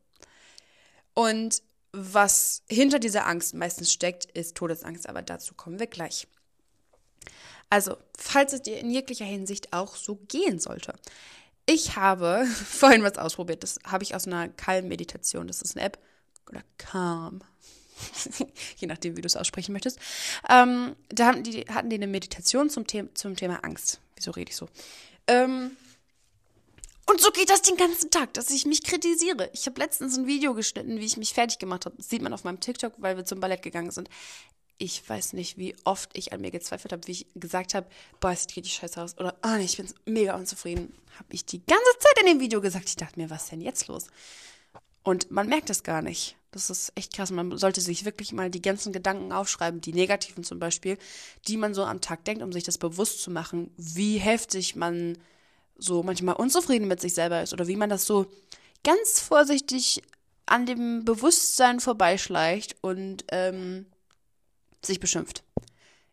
[1.13, 6.27] Und was hinter dieser Angst meistens steckt, ist Todesangst, aber dazu kommen wir gleich.
[7.71, 10.95] Also, falls es dir in jeglicher Hinsicht auch so gehen sollte.
[11.67, 15.99] Ich habe vorhin was ausprobiert, das habe ich aus einer Calm-Meditation, das ist eine App,
[16.49, 17.43] oder Calm,
[18.77, 19.99] je nachdem, wie du es aussprechen möchtest.
[20.49, 24.01] Ähm, da hatten die, hatten die eine Meditation zum, The zum Thema Angst.
[24.15, 24.69] Wieso rede ich so?
[25.27, 25.77] Ähm,
[27.07, 29.49] und so geht das den ganzen Tag, dass ich mich kritisiere.
[29.53, 31.97] Ich habe letztens ein Video geschnitten, wie ich mich fertig gemacht habe.
[31.97, 34.09] Das sieht man auf meinem TikTok, weil wir zum Ballett gegangen sind.
[34.79, 37.87] Ich weiß nicht, wie oft ich an mir gezweifelt habe, wie ich gesagt habe,
[38.21, 39.17] boah, es sieht richtig scheiße aus.
[39.19, 40.93] Oder, ah, oh, ich bin mega unzufrieden.
[41.19, 42.89] Habe ich die ganze Zeit in dem Video gesagt.
[42.89, 44.09] Ich dachte mir, was ist denn jetzt los?
[45.03, 46.37] Und man merkt es gar nicht.
[46.51, 47.31] Das ist echt krass.
[47.31, 50.99] Man sollte sich wirklich mal die ganzen Gedanken aufschreiben, die negativen zum Beispiel,
[51.47, 55.17] die man so am Tag denkt, um sich das bewusst zu machen, wie heftig man
[55.79, 58.27] so manchmal unzufrieden mit sich selber ist oder wie man das so
[58.83, 60.03] ganz vorsichtig
[60.47, 63.87] an dem Bewusstsein vorbeischleicht und ähm,
[64.87, 65.43] sich beschimpft.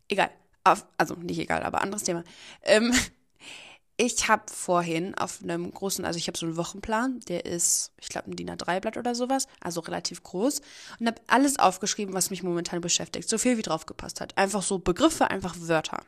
[0.08, 0.30] egal.
[0.66, 2.24] Auf, also nicht egal, aber anderes Thema.
[2.62, 2.94] Ähm,
[3.98, 8.10] ich habe vorhin auf einem großen, also ich habe so einen Wochenplan, der ist, ich
[8.10, 10.62] glaube, ein DIN A3-Blatt oder sowas, also relativ groß,
[11.00, 14.38] und habe alles aufgeschrieben, was mich momentan beschäftigt, so viel wie drauf gepasst hat.
[14.38, 16.02] Einfach so Begriffe, einfach Wörter.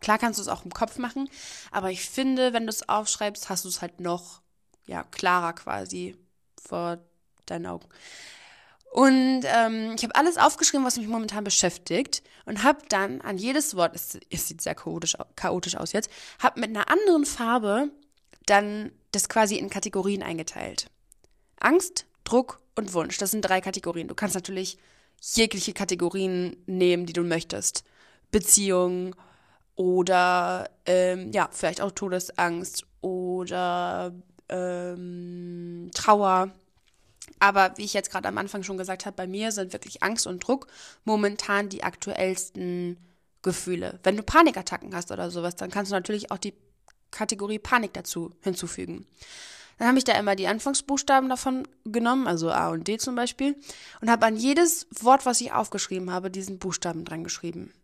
[0.00, 1.28] Klar kannst du es auch im Kopf machen,
[1.70, 4.42] aber ich finde, wenn du es aufschreibst, hast du es halt noch,
[4.86, 6.16] ja, klarer quasi
[6.62, 6.98] vor
[7.46, 7.88] deinen Augen.
[8.94, 13.74] Und ähm, ich habe alles aufgeschrieben, was mich momentan beschäftigt und habe dann an jedes
[13.74, 17.90] Wort, es, es sieht sehr chaotisch, chaotisch aus jetzt, habe mit einer anderen Farbe
[18.46, 20.86] dann das quasi in Kategorien eingeteilt.
[21.58, 24.06] Angst, Druck und Wunsch, das sind drei Kategorien.
[24.06, 24.78] Du kannst natürlich
[25.20, 27.82] jegliche Kategorien nehmen, die du möchtest.
[28.30, 29.16] Beziehung
[29.74, 34.14] oder ähm, ja, vielleicht auch Todesangst oder
[34.48, 36.52] ähm, Trauer
[37.44, 40.26] aber wie ich jetzt gerade am Anfang schon gesagt habe, bei mir sind wirklich Angst
[40.26, 40.66] und Druck
[41.04, 42.96] momentan die aktuellsten
[43.42, 44.00] Gefühle.
[44.02, 46.54] Wenn du Panikattacken hast oder sowas, dann kannst du natürlich auch die
[47.10, 49.06] Kategorie Panik dazu hinzufügen.
[49.76, 53.56] Dann habe ich da immer die Anfangsbuchstaben davon genommen, also A und D zum Beispiel,
[54.00, 57.74] und habe an jedes Wort, was ich aufgeschrieben habe, diesen Buchstaben dran geschrieben.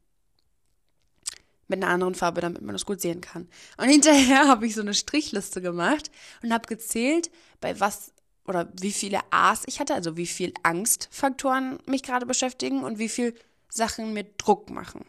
[1.69, 3.47] Mit einer anderen Farbe, damit man das gut sehen kann.
[3.77, 6.11] Und hinterher habe ich so eine Strichliste gemacht
[6.43, 8.15] und habe gezählt, bei was
[8.47, 13.09] oder wie viele A's ich hatte, also wie viel Angstfaktoren mich gerade beschäftigen und wie
[13.09, 13.35] viel
[13.69, 15.05] Sachen mit Druck machen.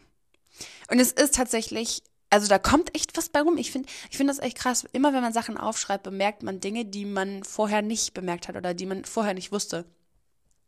[0.90, 3.56] Und es ist tatsächlich, also da kommt echt was bei rum.
[3.56, 4.86] Ich finde, ich finde das echt krass.
[4.92, 8.74] Immer wenn man Sachen aufschreibt, bemerkt man Dinge, die man vorher nicht bemerkt hat oder
[8.74, 9.84] die man vorher nicht wusste.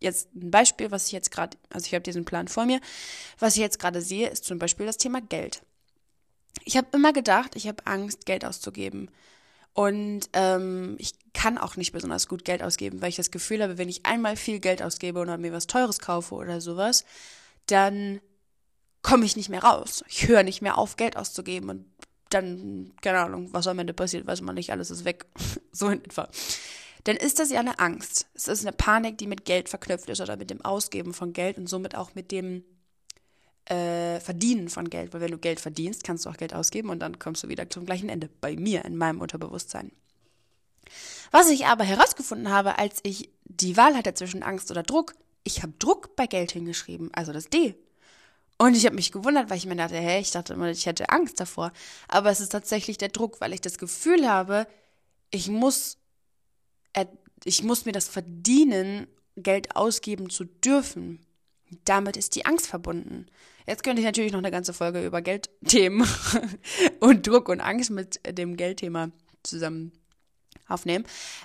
[0.01, 2.81] Jetzt ein Beispiel, was ich jetzt gerade, also ich habe diesen Plan vor mir,
[3.39, 5.63] was ich jetzt gerade sehe, ist zum Beispiel das Thema Geld.
[6.65, 9.11] Ich habe immer gedacht, ich habe Angst, Geld auszugeben.
[9.75, 13.77] Und ähm, ich kann auch nicht besonders gut Geld ausgeben, weil ich das Gefühl habe,
[13.77, 17.05] wenn ich einmal viel Geld ausgebe oder mir was Teures kaufe oder sowas,
[17.67, 18.21] dann
[19.03, 20.05] komme ich nicht mehr raus.
[20.09, 21.87] Ich höre nicht mehr auf, Geld auszugeben und
[22.31, 25.27] dann, keine Ahnung, was am Ende passiert, weiß man nicht, alles ist weg.
[25.73, 26.29] so in etwa.
[27.03, 28.29] Dann ist das ja eine Angst.
[28.35, 31.59] Es ist eine Panik, die mit Geld verknüpft ist oder mit dem Ausgeben von Geld
[31.59, 32.65] und somit auch mit dem
[33.67, 37.01] äh, Verdienen von Geld, weil wenn du Geld verdienst, kannst du auch Geld ausgeben und
[37.01, 38.29] dann kommst du wieder zum gleichen Ende.
[38.41, 39.93] Bei mir, in meinem Unterbewusstsein.
[41.31, 45.63] Was ich aber herausgefunden habe, als ich die Wahl hatte zwischen Angst oder Druck, ich
[45.63, 47.75] habe Druck bei Geld hingeschrieben, also das D.
[48.57, 51.09] Und ich habe mich gewundert, weil ich mir dachte, hey, ich dachte immer, ich hätte
[51.09, 51.73] Angst davor.
[52.07, 54.67] Aber es ist tatsächlich der Druck, weil ich das Gefühl habe,
[55.31, 55.99] ich muss,
[57.45, 61.19] ich muss mir das verdienen, Geld ausgeben zu dürfen.
[61.85, 63.27] Damit ist die Angst verbunden.
[63.67, 66.07] Jetzt könnte ich natürlich noch eine ganze Folge über Geldthemen
[67.01, 69.11] und Druck und Angst mit dem Geldthema
[69.43, 69.93] zusammen
[70.69, 71.05] aufnehmen.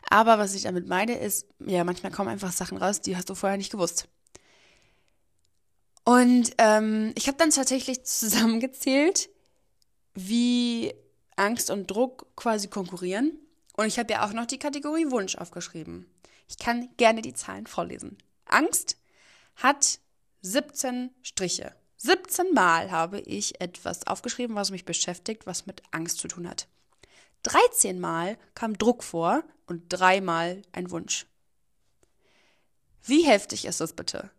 [0.10, 3.36] Aber was ich damit meine, ist, ja, manchmal kommen einfach Sachen raus, die hast du
[3.36, 4.08] vorher nicht gewusst.
[6.04, 9.30] Und ähm, ich habe dann tatsächlich zusammengezählt,
[10.14, 10.94] wie
[11.36, 13.38] Angst und Druck quasi konkurrieren.
[13.78, 16.06] Und ich habe ja auch noch die Kategorie Wunsch aufgeschrieben.
[16.48, 18.18] Ich kann gerne die Zahlen vorlesen.
[18.46, 18.98] Angst
[19.56, 20.00] hat
[20.42, 21.76] 17 Striche.
[21.98, 26.68] 17 Mal habe ich etwas aufgeschrieben, was mich beschäftigt, was mit Angst zu tun hat.
[27.44, 31.26] 13 Mal kam Druck vor und dreimal ein Wunsch.
[33.04, 34.30] Wie heftig ist das bitte?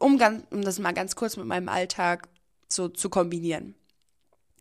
[0.00, 2.28] Um, ganz, um das mal ganz kurz mit meinem Alltag
[2.68, 3.74] so zu kombinieren.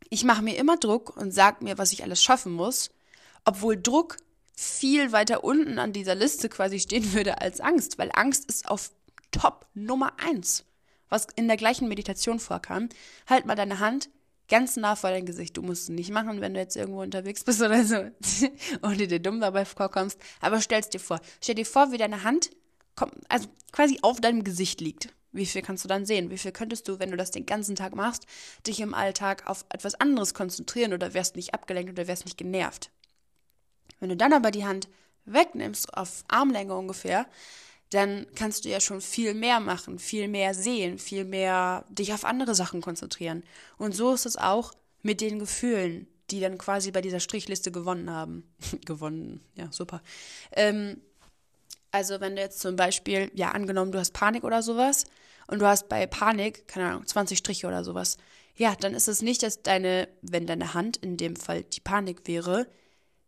[0.09, 2.91] Ich mache mir immer Druck und sage mir, was ich alles schaffen muss,
[3.45, 4.17] obwohl Druck
[4.53, 8.91] viel weiter unten an dieser Liste quasi stehen würde als Angst, weil Angst ist auf
[9.31, 10.65] Top Nummer eins,
[11.09, 12.89] was in der gleichen Meditation vorkam.
[13.27, 14.09] Halt mal deine Hand
[14.47, 15.57] ganz nah vor dein Gesicht.
[15.57, 17.95] Du musst es nicht machen, wenn du jetzt irgendwo unterwegs bist oder so
[18.81, 20.19] und dir dumm dabei vorkommst.
[20.41, 21.21] Aber stell es dir vor.
[21.41, 22.51] Stell dir vor, wie deine Hand
[23.29, 25.13] also quasi auf deinem Gesicht liegt.
[25.31, 26.29] Wie viel kannst du dann sehen?
[26.29, 28.25] Wie viel könntest du, wenn du das den ganzen Tag machst,
[28.67, 32.91] dich im Alltag auf etwas anderes konzentrieren oder wärst nicht abgelenkt oder wärst nicht genervt?
[33.99, 34.89] Wenn du dann aber die Hand
[35.25, 37.27] wegnimmst, auf Armlänge ungefähr,
[37.91, 42.25] dann kannst du ja schon viel mehr machen, viel mehr sehen, viel mehr dich auf
[42.25, 43.43] andere Sachen konzentrieren.
[43.77, 44.73] Und so ist es auch
[45.03, 48.49] mit den Gefühlen, die dann quasi bei dieser Strichliste gewonnen haben.
[48.85, 50.01] gewonnen, ja, super.
[50.53, 51.01] Ähm,
[51.91, 55.03] also wenn du jetzt zum Beispiel, ja, angenommen, du hast Panik oder sowas
[55.47, 58.17] und du hast bei Panik, keine Ahnung, 20 Striche oder sowas,
[58.55, 62.25] ja, dann ist es nicht, dass deine, wenn deine Hand in dem Fall die Panik
[62.25, 62.67] wäre,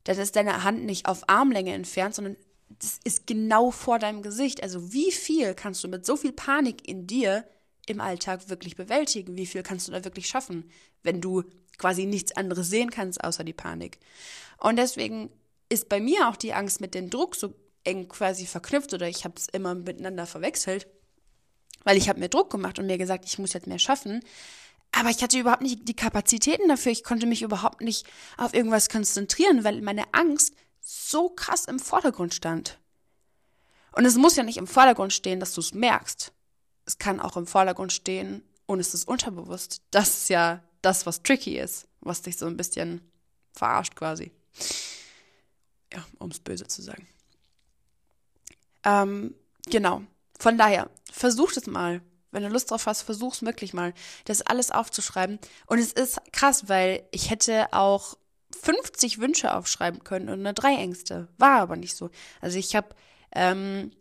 [0.05, 2.37] dann ist deine Hand nicht auf Armlänge entfernt, sondern
[2.69, 4.63] das ist genau vor deinem Gesicht.
[4.63, 7.45] Also wie viel kannst du mit so viel Panik in dir
[7.85, 9.35] im Alltag wirklich bewältigen?
[9.35, 10.69] Wie viel kannst du da wirklich schaffen,
[11.03, 11.43] wenn du
[11.77, 13.99] quasi nichts anderes sehen kannst außer die Panik?
[14.57, 15.29] Und deswegen
[15.69, 17.53] ist bei mir auch die Angst mit dem Druck so
[17.83, 20.87] eng quasi verknüpft oder ich habe es immer miteinander verwechselt,
[21.83, 24.21] Weil ich habe mir Druck gemacht und mir gesagt, ich muss jetzt mehr schaffen.
[24.93, 26.91] Aber ich hatte überhaupt nicht die Kapazitäten dafür.
[26.91, 28.05] Ich konnte mich überhaupt nicht
[28.37, 30.53] auf irgendwas konzentrieren, weil meine Angst
[30.83, 32.77] so krass im Vordergrund stand.
[33.93, 36.33] Und es muss ja nicht im Vordergrund stehen, dass du es merkst.
[36.85, 39.81] Es kann auch im Vordergrund stehen und es ist unterbewusst.
[39.91, 43.01] Das ist ja das, was tricky ist, was dich so ein bisschen
[43.53, 44.31] verarscht quasi.
[45.93, 47.07] Ja, um es böse zu sagen.
[48.83, 49.35] Ähm,
[49.67, 50.01] genau.
[50.39, 52.01] Von daher, versuch es mal.
[52.31, 53.93] Wenn du Lust drauf hast, versuch's wirklich mal,
[54.25, 55.39] das alles aufzuschreiben.
[55.67, 58.17] Und es ist krass, weil ich hätte auch
[58.55, 61.27] 50 Wünsche aufschreiben können und nur drei Ängste.
[61.37, 62.09] War aber nicht so.
[62.41, 62.95] Also ich habe
[63.31, 63.91] ähm,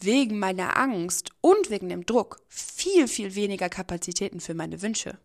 [0.00, 5.18] wegen meiner Angst und wegen dem Druck viel, viel weniger Kapazitäten für meine Wünsche.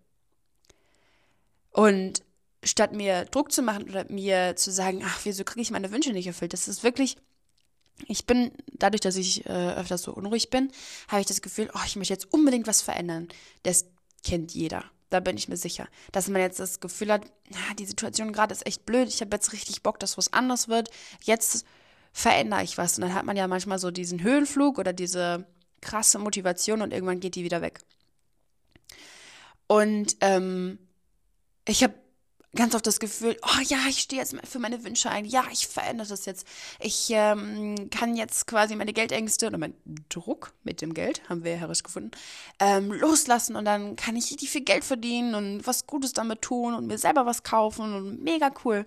[1.72, 2.24] Und
[2.64, 6.12] statt mir Druck zu machen oder mir zu sagen, ach, wieso kriege ich meine Wünsche
[6.14, 7.18] nicht erfüllt, das ist wirklich,
[8.08, 10.72] ich bin, dadurch, dass ich äh, öfters so unruhig bin,
[11.08, 13.30] habe ich das Gefühl, oh, ich möchte jetzt unbedingt was verändern.
[13.64, 13.86] Das
[14.24, 14.86] kennt jeder.
[15.12, 15.88] Da bin ich mir sicher.
[16.12, 19.36] Dass man jetzt das Gefühl hat, na, die Situation gerade ist echt blöd, ich habe
[19.36, 20.90] jetzt richtig Bock, dass was anders wird.
[21.22, 21.66] Jetzt
[22.14, 22.98] verändere ich was.
[22.98, 25.46] Und dann hat man ja manchmal so diesen Höhenflug oder diese
[25.82, 27.82] krasse Motivation und irgendwann geht die wieder weg.
[29.68, 30.80] Und ähm,
[31.68, 31.94] ich habe
[32.56, 35.68] ganz oft das Gefühl, oh ja, ich stehe jetzt für meine Wünsche ein, ja, ich
[35.68, 36.46] verändere das jetzt.
[36.80, 39.76] Ich ähm, kann jetzt quasi meine Geldängste oder meinen
[40.10, 42.12] Druck mit dem Geld, haben wir herausgefunden,
[42.60, 46.74] ähm, loslassen und dann kann ich richtig viel Geld verdienen und was Gutes damit tun
[46.74, 48.86] und mir selber was kaufen und mega cool.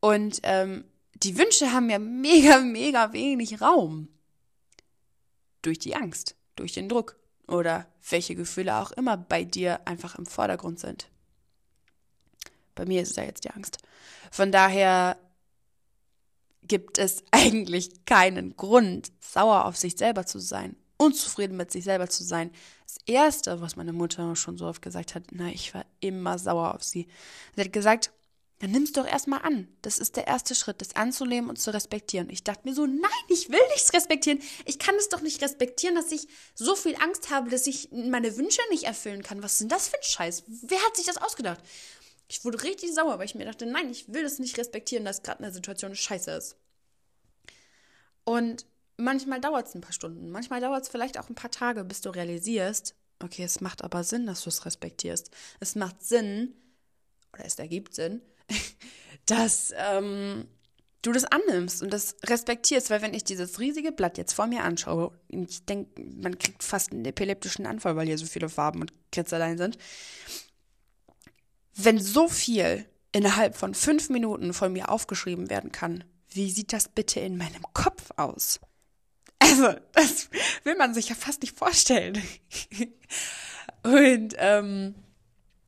[0.00, 4.08] Und ähm, die Wünsche haben ja mega, mega wenig Raum.
[5.60, 7.16] Durch die Angst, durch den Druck
[7.46, 11.11] oder welche Gefühle auch immer bei dir einfach im Vordergrund sind.
[12.74, 13.78] Bei mir ist es ja jetzt die Angst.
[14.30, 15.16] Von daher
[16.62, 22.08] gibt es eigentlich keinen Grund, sauer auf sich selber zu sein, unzufrieden mit sich selber
[22.08, 22.50] zu sein.
[22.86, 26.74] Das Erste, was meine Mutter schon so oft gesagt hat, na, ich war immer sauer
[26.74, 27.08] auf sie.
[27.54, 28.12] Sie hat gesagt,
[28.62, 29.66] dann nimm's doch erstmal an.
[29.82, 32.30] Das ist der erste Schritt, das anzunehmen und zu respektieren.
[32.30, 34.40] Ich dachte mir so, nein, ich will nichts respektieren.
[34.66, 38.36] Ich kann es doch nicht respektieren, dass ich so viel Angst habe, dass ich meine
[38.36, 39.42] Wünsche nicht erfüllen kann.
[39.42, 40.44] Was ist denn das für ein Scheiß?
[40.46, 41.58] Wer hat sich das ausgedacht?
[42.32, 45.22] Ich wurde richtig sauer, weil ich mir dachte, nein, ich will das nicht respektieren, dass
[45.22, 46.56] gerade eine Situation scheiße ist.
[48.24, 48.64] Und
[48.96, 52.00] manchmal dauert es ein paar Stunden, manchmal dauert es vielleicht auch ein paar Tage, bis
[52.00, 55.30] du realisierst, okay, es macht aber Sinn, dass du es respektierst.
[55.60, 56.54] Es macht Sinn,
[57.34, 58.22] oder es ergibt Sinn,
[59.26, 60.48] dass ähm,
[61.02, 64.64] du das annimmst und das respektierst, weil wenn ich dieses riesige Blatt jetzt vor mir
[64.64, 68.94] anschaue, ich denke, man kriegt fast einen epileptischen Anfall, weil hier so viele Farben und
[69.10, 69.76] Kritzeleien sind.
[71.74, 76.88] Wenn so viel innerhalb von fünf Minuten von mir aufgeschrieben werden kann, wie sieht das
[76.88, 78.60] bitte in meinem Kopf aus?
[79.38, 80.30] Also, das
[80.64, 82.22] will man sich ja fast nicht vorstellen.
[83.82, 84.94] Und ähm,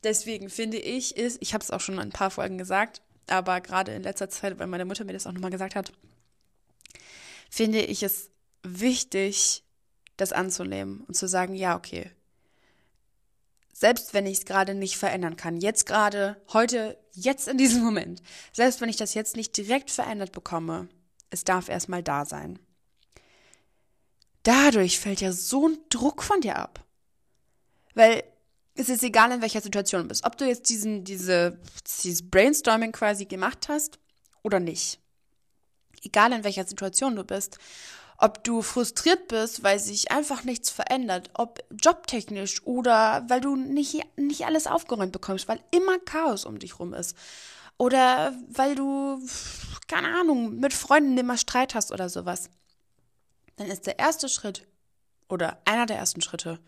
[0.05, 3.61] deswegen finde ich, ist, ich habe es auch schon in ein paar Folgen gesagt, aber
[3.61, 5.93] gerade in letzter Zeit, weil meine Mutter mir das auch nochmal gesagt hat,
[7.51, 8.31] finde ich es
[8.63, 9.65] wichtig,
[10.17, 12.11] das anzunehmen und zu sagen, ja, okay,
[13.75, 18.23] selbst wenn ich es gerade nicht verändern kann, jetzt gerade, heute, jetzt in diesem Moment,
[18.53, 20.89] selbst wenn ich das jetzt nicht direkt verändert bekomme,
[21.31, 22.59] es darf erstmal da sein.
[24.45, 26.85] Dadurch fällt ja so ein Druck von dir ab.
[27.95, 28.23] Weil
[28.77, 30.25] es ist egal, in welcher Situation du bist.
[30.25, 31.59] Ob du jetzt diesen, diese,
[32.03, 33.99] dieses Brainstorming quasi gemacht hast
[34.43, 35.01] oder nicht.
[36.03, 37.59] Egal, in welcher Situation du bist.
[38.19, 44.05] Ob du frustriert bist, weil sich einfach nichts verändert, ob jobtechnisch oder weil du nicht,
[44.17, 47.17] nicht alles aufgeräumt bekommst, weil immer Chaos um dich rum ist.
[47.77, 49.21] Oder weil du,
[49.89, 52.51] keine Ahnung, mit Freunden immer Streit hast oder sowas.
[53.57, 54.67] Dann ist der erste Schritt
[55.29, 56.61] oder einer der ersten Schritte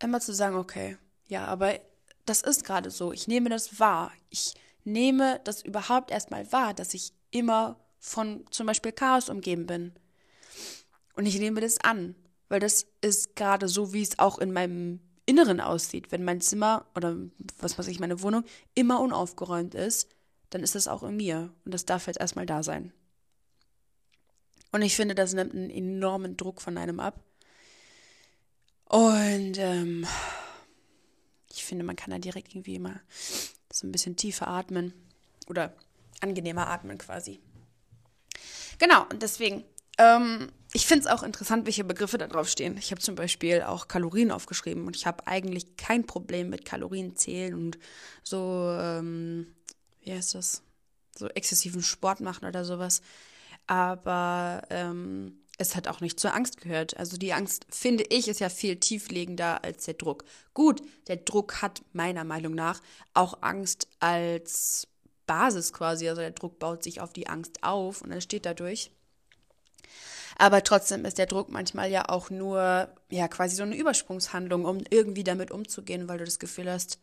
[0.00, 0.98] immer zu sagen, okay,
[1.28, 1.78] ja, aber
[2.26, 3.12] das ist gerade so.
[3.12, 4.12] Ich nehme das wahr.
[4.30, 4.54] Ich
[4.84, 9.92] nehme das überhaupt erstmal wahr, dass ich immer von zum Beispiel Chaos umgeben bin.
[11.18, 12.14] Und ich nehme das an,
[12.48, 16.12] weil das ist gerade so, wie es auch in meinem Inneren aussieht.
[16.12, 17.16] Wenn mein Zimmer oder
[17.58, 18.44] was weiß ich, meine Wohnung
[18.76, 20.08] immer unaufgeräumt ist,
[20.50, 21.52] dann ist das auch in mir.
[21.64, 22.92] Und das darf jetzt erstmal da sein.
[24.70, 27.20] Und ich finde, das nimmt einen enormen Druck von einem ab.
[28.84, 30.06] Und ähm,
[31.50, 33.00] ich finde, man kann da direkt irgendwie immer
[33.72, 34.92] so ein bisschen tiefer atmen
[35.48, 35.74] oder
[36.20, 37.40] angenehmer atmen quasi.
[38.78, 39.64] Genau, und deswegen,
[39.98, 42.76] ähm, ich finde es auch interessant, welche Begriffe da drauf stehen.
[42.76, 47.16] Ich habe zum Beispiel auch Kalorien aufgeschrieben und ich habe eigentlich kein Problem mit Kalorien
[47.16, 47.78] zählen und
[48.22, 49.54] so, ähm,
[50.02, 50.62] wie heißt das,
[51.16, 53.00] so exzessiven Sport machen oder sowas.
[53.66, 56.96] Aber ähm, es hat auch nicht zur Angst gehört.
[56.96, 60.24] Also die Angst, finde ich, ist ja viel tieflegender als der Druck.
[60.54, 62.80] Gut, der Druck hat meiner Meinung nach
[63.14, 64.86] auch Angst als
[65.26, 66.08] Basis quasi.
[66.08, 68.90] Also der Druck baut sich auf die Angst auf und entsteht dadurch.
[70.38, 74.82] Aber trotzdem ist der Druck manchmal ja auch nur, ja, quasi so eine Übersprungshandlung, um
[74.88, 77.00] irgendwie damit umzugehen, weil du das Gefühl hast,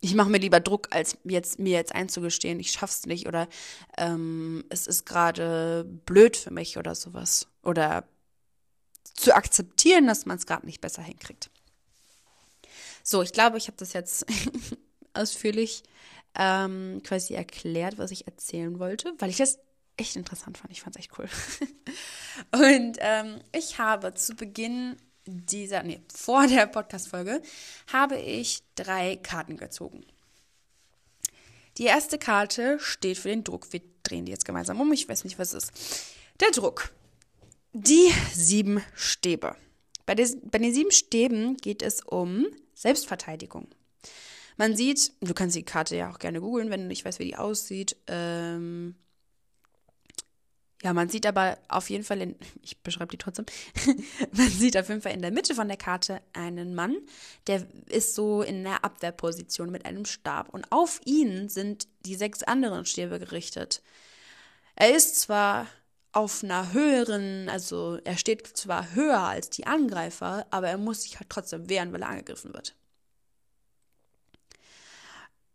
[0.00, 3.46] ich mache mir lieber Druck, als jetzt, mir jetzt einzugestehen, ich schaff's nicht oder
[3.98, 7.46] ähm, es ist gerade blöd für mich oder sowas.
[7.62, 8.04] Oder
[9.14, 11.50] zu akzeptieren, dass man es gerade nicht besser hinkriegt.
[13.04, 14.24] So, ich glaube, ich habe das jetzt
[15.14, 15.82] ausführlich
[16.34, 19.58] ähm, quasi erklärt, was ich erzählen wollte, weil ich das
[19.96, 20.72] echt interessant fand.
[20.72, 21.28] Ich fand es echt cool.
[22.52, 27.42] Und ähm, ich habe zu Beginn dieser, nee, vor der Podcast-Folge,
[27.92, 30.04] habe ich drei Karten gezogen.
[31.78, 33.72] Die erste Karte steht für den Druck.
[33.72, 34.92] Wir drehen die jetzt gemeinsam um.
[34.92, 36.16] Ich weiß nicht, was es ist.
[36.40, 36.92] Der Druck.
[37.72, 39.56] Die sieben Stäbe.
[40.04, 43.68] Bei, des, bei den sieben Stäben geht es um Selbstverteidigung.
[44.58, 47.24] Man sieht, du kannst die Karte ja auch gerne googeln, wenn du nicht weißt, wie
[47.24, 47.96] die aussieht.
[48.06, 48.96] Ähm,
[50.82, 53.46] ja, man sieht aber auf jeden Fall, in, ich beschreibe die trotzdem,
[54.32, 56.96] man sieht auf jeden Fall in der Mitte von der Karte einen Mann,
[57.46, 62.42] der ist so in der Abwehrposition mit einem Stab und auf ihn sind die sechs
[62.42, 63.80] anderen Stäbe gerichtet.
[64.74, 65.68] Er ist zwar
[66.10, 71.18] auf einer höheren, also er steht zwar höher als die Angreifer, aber er muss sich
[71.18, 72.74] halt trotzdem wehren, weil er angegriffen wird.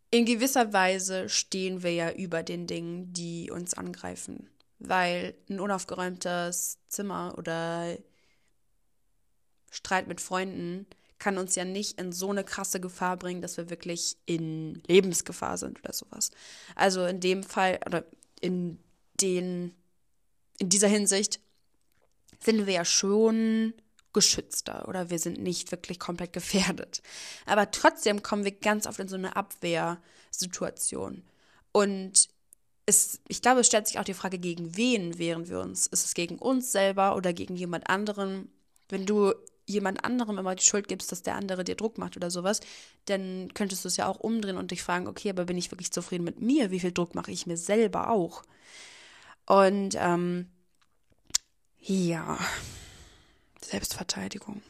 [0.10, 4.50] In gewisser Weise stehen wir ja über den Dingen, die uns angreifen
[4.80, 7.98] weil ein unaufgeräumtes Zimmer oder
[9.72, 10.88] Streit mit Freunden
[11.20, 15.58] kann uns ja nicht in so eine krasse Gefahr bringen, dass wir wirklich in Lebensgefahr
[15.58, 16.32] sind oder sowas.
[16.76, 18.06] Also in dem Fall oder
[18.40, 18.80] in
[19.20, 19.74] den
[20.60, 21.40] in dieser Hinsicht
[22.40, 23.74] sind wir ja schon
[24.14, 27.02] geschützter oder wir sind nicht wirklich komplett gefährdet.
[27.46, 31.24] Aber trotzdem kommen wir ganz oft in so eine Abwehrsituation.
[31.72, 32.30] Und
[32.88, 35.88] es, ich glaube, es stellt sich auch die Frage, gegen wen wehren wir uns?
[35.88, 38.50] Ist es gegen uns selber oder gegen jemand anderen?
[38.88, 39.34] Wenn du
[39.66, 42.62] jemand anderem immer die Schuld gibst, dass der andere dir Druck macht oder sowas,
[43.06, 45.92] dann könntest du es ja auch umdrehen und dich fragen, okay, aber bin ich wirklich
[45.92, 46.72] zufrieden mit mir?
[46.72, 48.44] Wie viel Druck mache ich mir selber auch?
[49.46, 50.50] Und ähm,
[51.82, 52.40] ja,
[53.62, 54.62] Selbstverteidigung.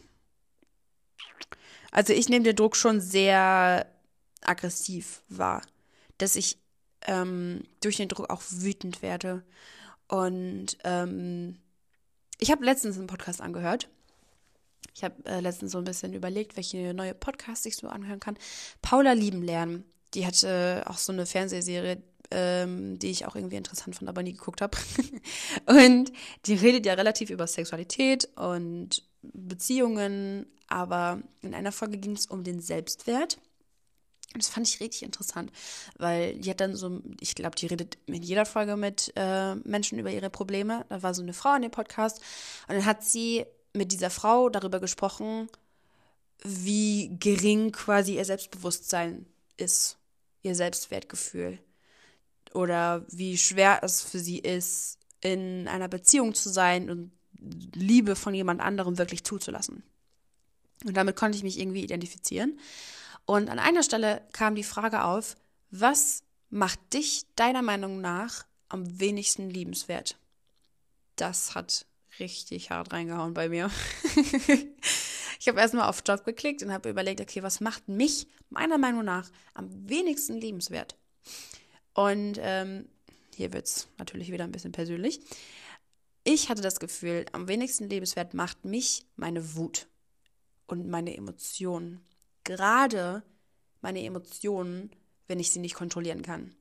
[1.91, 3.85] Also ich nehme den Druck schon sehr
[4.41, 5.61] aggressiv wahr,
[6.17, 6.57] dass ich
[7.07, 9.43] ähm, durch den Druck auch wütend werde.
[10.07, 11.57] Und ähm,
[12.39, 13.89] ich habe letztens einen Podcast angehört.
[14.93, 18.37] Ich habe äh, letztens so ein bisschen überlegt, welche neue Podcasts ich so anhören kann.
[18.81, 19.83] Paula Lieben lernen.
[20.13, 22.01] Die hatte auch so eine Fernsehserie,
[22.31, 24.77] ähm, die ich auch irgendwie interessant fand, aber nie geguckt habe.
[25.65, 26.11] und
[26.45, 32.43] die redet ja relativ über Sexualität und Beziehungen, aber in einer Folge ging es um
[32.43, 33.37] den Selbstwert.
[34.33, 35.51] Und das fand ich richtig interessant,
[35.97, 39.99] weil die hat dann so, ich glaube, die redet in jeder Folge mit äh, Menschen
[39.99, 40.85] über ihre Probleme.
[40.89, 42.19] Da war so eine Frau in dem Podcast
[42.67, 45.49] und dann hat sie mit dieser Frau darüber gesprochen,
[46.43, 49.25] wie gering quasi ihr Selbstbewusstsein
[49.55, 49.97] ist,
[50.43, 51.59] ihr Selbstwertgefühl.
[52.53, 57.11] Oder wie schwer es für sie ist, in einer Beziehung zu sein und
[57.73, 59.83] Liebe von jemand anderem wirklich zuzulassen.
[60.85, 62.59] Und damit konnte ich mich irgendwie identifizieren.
[63.27, 65.35] Und an einer Stelle kam die Frage auf,
[65.69, 70.17] was macht dich deiner Meinung nach am wenigsten liebenswert?
[71.17, 71.85] Das hat
[72.19, 73.69] richtig hart reingehauen bei mir.
[75.39, 79.03] ich habe erstmal auf Job geklickt und habe überlegt, okay, was macht mich meiner Meinung
[79.03, 80.95] nach am wenigsten liebenswert?
[81.93, 82.87] Und ähm,
[83.35, 85.19] hier wird es natürlich wieder ein bisschen persönlich.
[86.23, 89.87] Ich hatte das Gefühl, am wenigsten liebenswert macht mich meine Wut
[90.65, 92.07] und meine Emotionen
[92.47, 93.23] gerade
[93.81, 94.89] meine Emotionen,
[95.27, 96.55] wenn ich sie nicht kontrollieren kann.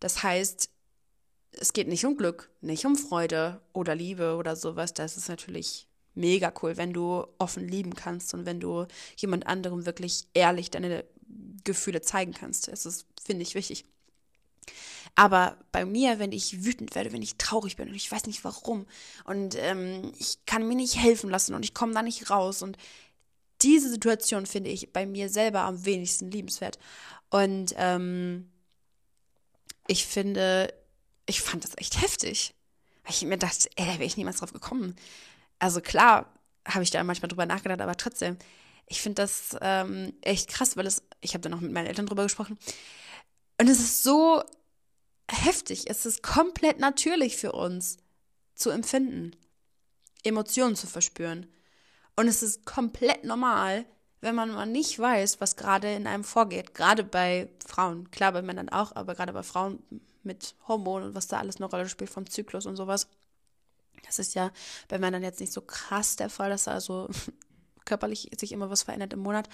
[0.00, 0.70] Das heißt,
[1.52, 4.94] es geht nicht um Glück, nicht um Freude oder Liebe oder sowas.
[4.94, 9.86] Das ist natürlich mega cool, wenn du offen lieben kannst und wenn du jemand anderem
[9.86, 11.04] wirklich ehrlich deine
[11.64, 12.68] Gefühle zeigen kannst.
[12.68, 13.84] Das ist, finde ich, wichtig.
[15.14, 18.44] Aber bei mir, wenn ich wütend werde, wenn ich traurig bin und ich weiß nicht
[18.44, 18.86] warum
[19.24, 22.78] und ähm, ich kann mir nicht helfen lassen und ich komme da nicht raus und
[23.62, 26.78] diese Situation finde ich bei mir selber am wenigsten liebenswert.
[27.30, 28.50] Und ähm,
[29.86, 30.72] ich finde,
[31.26, 32.54] ich fand das echt heftig.
[33.04, 34.94] Weil ich mir dachte, ey, da wäre ich niemals drauf gekommen.
[35.58, 36.32] Also klar,
[36.66, 38.36] habe ich da manchmal drüber nachgedacht, aber trotzdem,
[38.86, 42.06] ich finde das ähm, echt krass, weil es, ich habe da noch mit meinen Eltern
[42.06, 42.58] drüber gesprochen.
[43.58, 44.42] Und es ist so
[45.30, 45.88] heftig.
[45.88, 47.96] Es ist komplett natürlich für uns
[48.54, 49.32] zu empfinden,
[50.22, 51.46] Emotionen zu verspüren.
[52.16, 53.84] Und es ist komplett normal,
[54.20, 56.74] wenn man mal nicht weiß, was gerade in einem vorgeht.
[56.74, 58.10] Gerade bei Frauen.
[58.10, 59.82] Klar, bei Männern auch, aber gerade bei Frauen
[60.22, 63.08] mit Hormonen und was da alles eine Rolle spielt vom Zyklus und sowas.
[64.06, 64.50] Das ist ja
[64.88, 67.08] bei Männern jetzt nicht so krass der Fall, dass also
[67.84, 69.48] körperlich sich immer was verändert im Monat.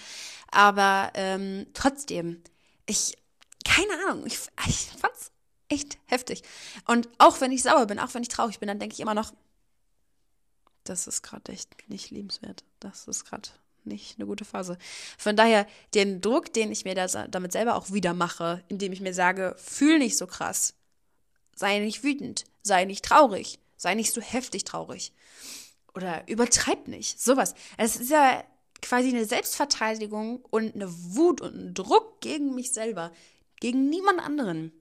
[0.51, 2.43] Aber ähm, trotzdem,
[2.85, 3.17] ich,
[3.65, 5.31] keine Ahnung, ich, ich fand's
[5.69, 6.43] echt heftig.
[6.85, 9.13] Und auch wenn ich sauer bin, auch wenn ich traurig bin, dann denke ich immer
[9.13, 9.33] noch,
[10.89, 12.63] das ist gerade echt nicht liebenswert.
[12.79, 13.49] Das ist gerade
[13.83, 14.77] nicht eine gute Phase.
[15.17, 19.01] Von daher, den Druck, den ich mir das, damit selber auch wieder mache, indem ich
[19.01, 20.73] mir sage, fühl nicht so krass,
[21.55, 25.13] sei nicht wütend, sei nicht traurig, sei nicht so heftig traurig
[25.93, 27.53] oder übertreib nicht, sowas.
[27.77, 28.43] Es ist ja
[28.81, 33.11] quasi eine Selbstverteidigung und eine Wut und ein Druck gegen mich selber,
[33.59, 34.71] gegen niemand anderen,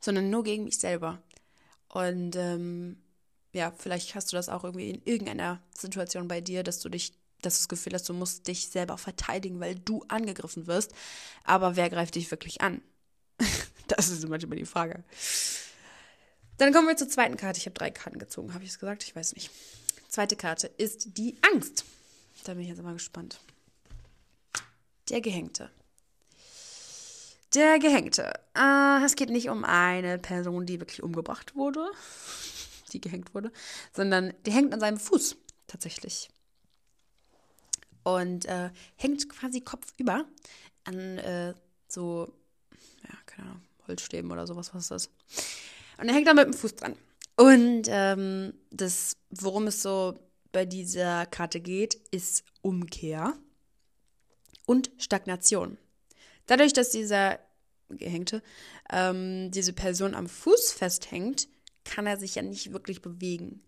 [0.00, 1.22] sondern nur gegen mich selber.
[1.88, 2.96] Und ähm,
[3.52, 7.12] ja, vielleicht hast du das auch irgendwie in irgendeiner Situation bei dir, dass du dich,
[7.42, 10.92] dass du das Gefühl hast, du musst dich selber verteidigen, weil du angegriffen wirst.
[11.44, 12.80] Aber wer greift dich wirklich an?
[13.88, 15.02] das ist manchmal die Frage.
[16.58, 17.58] Dann kommen wir zur zweiten Karte.
[17.58, 19.02] Ich habe drei Karten gezogen, habe ich es gesagt?
[19.02, 19.50] Ich weiß nicht.
[20.08, 21.84] Zweite Karte ist die Angst.
[22.44, 23.40] Da bin ich jetzt mal gespannt.
[25.08, 25.70] Der Gehängte.
[27.54, 28.32] Der Gehängte.
[28.56, 31.90] Äh, es geht nicht um eine Person, die wirklich umgebracht wurde,
[32.92, 33.52] die gehängt wurde,
[33.92, 35.36] sondern der hängt an seinem Fuß
[35.66, 36.28] tatsächlich.
[38.02, 40.24] Und äh, hängt quasi kopfüber
[40.84, 41.54] an äh,
[41.88, 42.32] so,
[43.02, 45.10] ja, keine Ahnung, Holzstäben oder sowas, was ist das?
[45.98, 46.96] Und er hängt da mit dem Fuß dran.
[47.36, 50.18] Und ähm, das, worum es so
[50.52, 53.34] bei dieser Karte geht, ist Umkehr
[54.66, 55.78] und Stagnation.
[56.46, 57.38] Dadurch, dass dieser
[57.88, 58.42] Gehängte
[58.90, 61.48] ähm, diese Person am Fuß festhängt,
[61.84, 63.62] kann er sich ja nicht wirklich bewegen.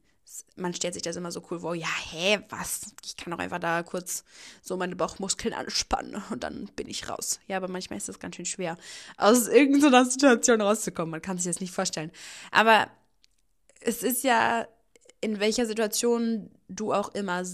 [0.56, 2.94] Man stellt sich das immer so cool vor, ja, hä, was?
[3.04, 4.24] Ich kann doch einfach da kurz
[4.62, 7.40] so meine Bauchmuskeln anspannen und dann bin ich raus.
[7.48, 8.78] Ja, aber manchmal ist das ganz schön schwer,
[9.18, 11.10] aus irgendeiner Situation rauszukommen.
[11.10, 12.12] Man kann sich das nicht vorstellen.
[12.50, 12.88] Aber
[13.80, 14.66] es ist ja,
[15.20, 17.44] in welcher Situation du auch immer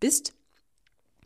[0.00, 0.34] bist,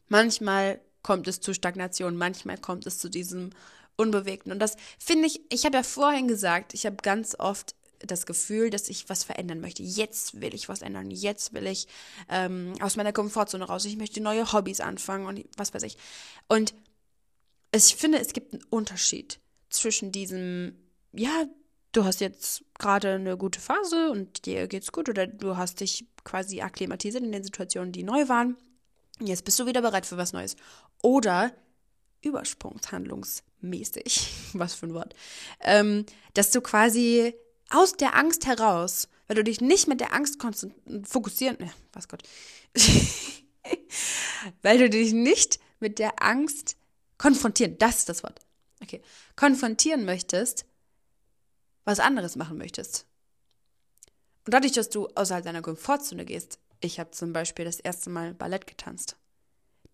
[0.09, 3.51] manchmal kommt es zu Stagnation, manchmal kommt es zu diesem
[3.97, 4.53] Unbewegten.
[4.53, 8.71] Und das finde ich, ich habe ja vorhin gesagt, ich habe ganz oft das Gefühl,
[8.71, 9.83] dass ich was verändern möchte.
[9.83, 11.11] Jetzt will ich was ändern.
[11.11, 11.87] Jetzt will ich
[12.29, 13.85] ähm, aus meiner Komfortzone raus.
[13.85, 15.97] Ich möchte neue Hobbys anfangen und was weiß ich.
[16.49, 16.75] Und
[17.75, 19.41] ich finde, es gibt einen Unterschied
[19.71, 20.77] zwischen diesem,
[21.13, 21.47] ja,
[21.93, 26.07] du hast jetzt gerade eine gute Phase und dir geht's gut oder du hast dich
[26.25, 28.57] quasi akklimatisiert in den Situationen, die neu waren.
[29.21, 30.57] Jetzt bist du wieder bereit für was Neues.
[31.03, 31.53] Oder
[32.23, 35.15] übersprungshandlungsmäßig, was für ein Wort,
[35.61, 37.35] ähm, dass du quasi
[37.71, 40.39] aus der Angst heraus, weil du dich nicht mit der Angst
[41.05, 42.23] fokussieren, äh, was Gott,
[44.63, 46.77] weil du dich nicht mit der Angst
[47.19, 48.41] konfrontieren, das ist das Wort,
[48.83, 49.03] okay,
[49.35, 50.67] konfrontieren möchtest,
[51.85, 53.07] was anderes machen möchtest.
[54.45, 58.35] Und dadurch, dass du außerhalb deiner Komfortzone gehst, ich habe zum Beispiel das erste Mal
[58.35, 59.17] Ballett getanzt.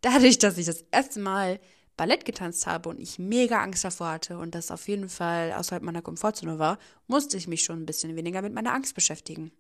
[0.01, 1.61] Dadurch, dass ich das erste Mal
[1.97, 5.83] Ballett getanzt habe und ich mega Angst davor hatte und das auf jeden Fall außerhalb
[5.83, 9.53] meiner Komfortzone war, musste ich mich schon ein bisschen weniger mit meiner Angst beschäftigen.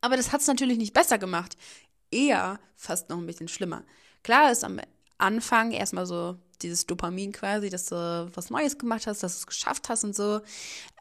[0.00, 1.56] Aber das hat es natürlich nicht besser gemacht.
[2.10, 3.84] Eher fast noch ein bisschen schlimmer.
[4.22, 4.80] Klar ist am
[5.18, 9.46] Anfang erstmal so dieses Dopamin quasi, dass du was Neues gemacht hast, dass du es
[9.46, 10.40] geschafft hast und so.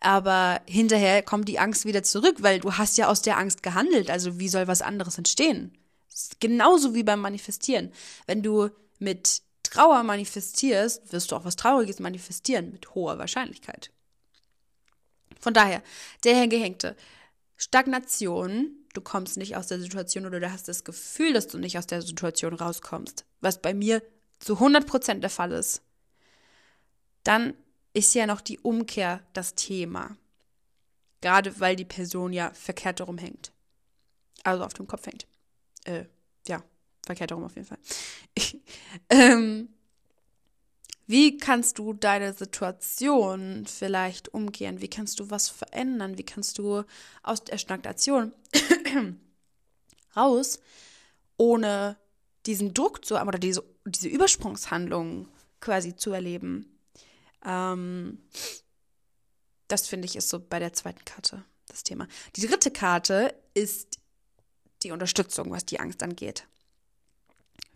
[0.01, 4.09] Aber hinterher kommt die Angst wieder zurück, weil du hast ja aus der Angst gehandelt.
[4.09, 5.77] Also wie soll was anderes entstehen?
[6.39, 7.91] Genauso wie beim Manifestieren.
[8.25, 8.69] Wenn du
[8.99, 13.91] mit Trauer manifestierst, wirst du auch was Trauriges manifestieren mit hoher Wahrscheinlichkeit.
[15.39, 15.83] Von daher,
[16.23, 16.95] der Herr
[17.57, 21.77] Stagnation, du kommst nicht aus der Situation oder du hast das Gefühl, dass du nicht
[21.77, 24.03] aus der Situation rauskommst, was bei mir
[24.39, 25.81] zu 100% der Fall ist,
[27.23, 27.55] dann
[27.93, 30.15] ist ja noch die Umkehr das Thema.
[31.21, 33.51] Gerade weil die Person ja verkehrt darum hängt.
[34.43, 35.25] Also auf dem Kopf hängt.
[35.85, 36.05] Äh,
[37.07, 37.79] verkehrt darum auf jeden Fall.
[39.09, 39.69] ähm,
[41.07, 44.81] wie kannst du deine Situation vielleicht umgehen?
[44.81, 46.17] Wie kannst du was verändern?
[46.17, 46.83] Wie kannst du
[47.23, 48.33] aus der Stagnation
[50.15, 50.59] raus,
[51.37, 51.97] ohne
[52.45, 55.29] diesen Druck zu haben oder diese, diese Übersprungshandlung
[55.61, 56.77] quasi zu erleben?
[57.45, 58.19] Ähm,
[59.69, 62.07] das finde ich ist so bei der zweiten Karte das Thema.
[62.35, 63.99] Die dritte Karte ist
[64.83, 66.47] die Unterstützung, was die Angst angeht.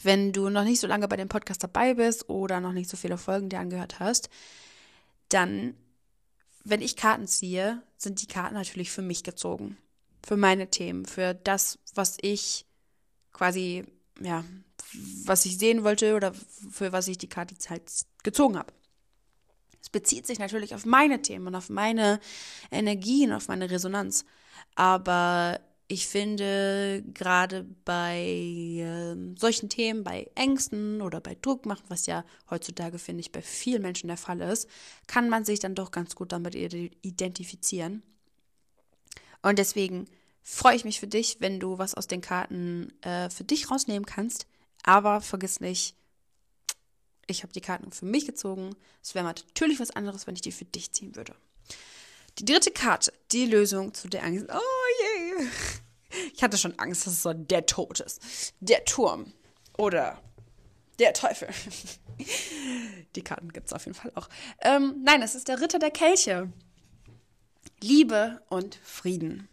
[0.03, 2.97] Wenn du noch nicht so lange bei dem Podcast dabei bist oder noch nicht so
[2.97, 4.29] viele Folgen dir angehört hast,
[5.29, 5.75] dann
[6.63, 9.77] wenn ich Karten ziehe, sind die Karten natürlich für mich gezogen.
[10.23, 12.65] Für meine Themen, für das, was ich
[13.33, 13.85] quasi,
[14.19, 14.43] ja,
[15.25, 17.83] was ich sehen wollte oder für was ich die Karte halt
[18.23, 18.73] gezogen habe.
[19.81, 22.19] Es bezieht sich natürlich auf meine Themen und auf meine
[22.69, 24.25] Energien, auf meine Resonanz.
[24.75, 25.59] Aber
[25.91, 32.23] ich finde, gerade bei äh, solchen Themen, bei Ängsten oder bei Druck machen, was ja
[32.49, 34.69] heutzutage, finde ich, bei vielen Menschen der Fall ist,
[35.07, 38.03] kann man sich dann doch ganz gut damit identifizieren.
[39.41, 40.05] Und deswegen
[40.41, 44.05] freue ich mich für dich, wenn du was aus den Karten äh, für dich rausnehmen
[44.05, 44.47] kannst.
[44.83, 45.97] Aber vergiss nicht,
[47.27, 48.77] ich habe die Karten für mich gezogen.
[49.03, 51.35] Es wäre natürlich was anderes, wenn ich die für dich ziehen würde.
[52.39, 54.45] Die dritte Karte, die Lösung zu der Angst.
[54.49, 55.10] Oh je.
[56.33, 58.53] Ich hatte schon Angst, dass es so der Tod ist.
[58.59, 59.31] Der Turm.
[59.77, 60.21] Oder
[60.99, 61.47] der Teufel.
[63.15, 64.27] Die Karten gibt es auf jeden Fall auch.
[64.59, 66.51] Ähm, nein, es ist der Ritter der Kelche.
[67.81, 69.47] Liebe und Frieden.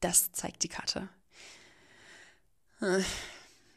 [0.00, 1.08] Das zeigt die Karte.
[2.80, 3.02] Äh,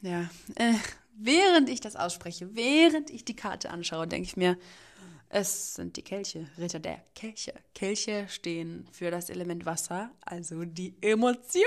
[0.02, 0.30] ja.
[0.54, 0.74] Äh,
[1.16, 4.56] während ich das ausspreche, während ich die Karte anschaue, denke ich mir,
[5.32, 7.54] es sind die Kelche, Ritter der Kelche.
[7.72, 11.64] Kelche stehen für das Element Wasser, also die Emotionen.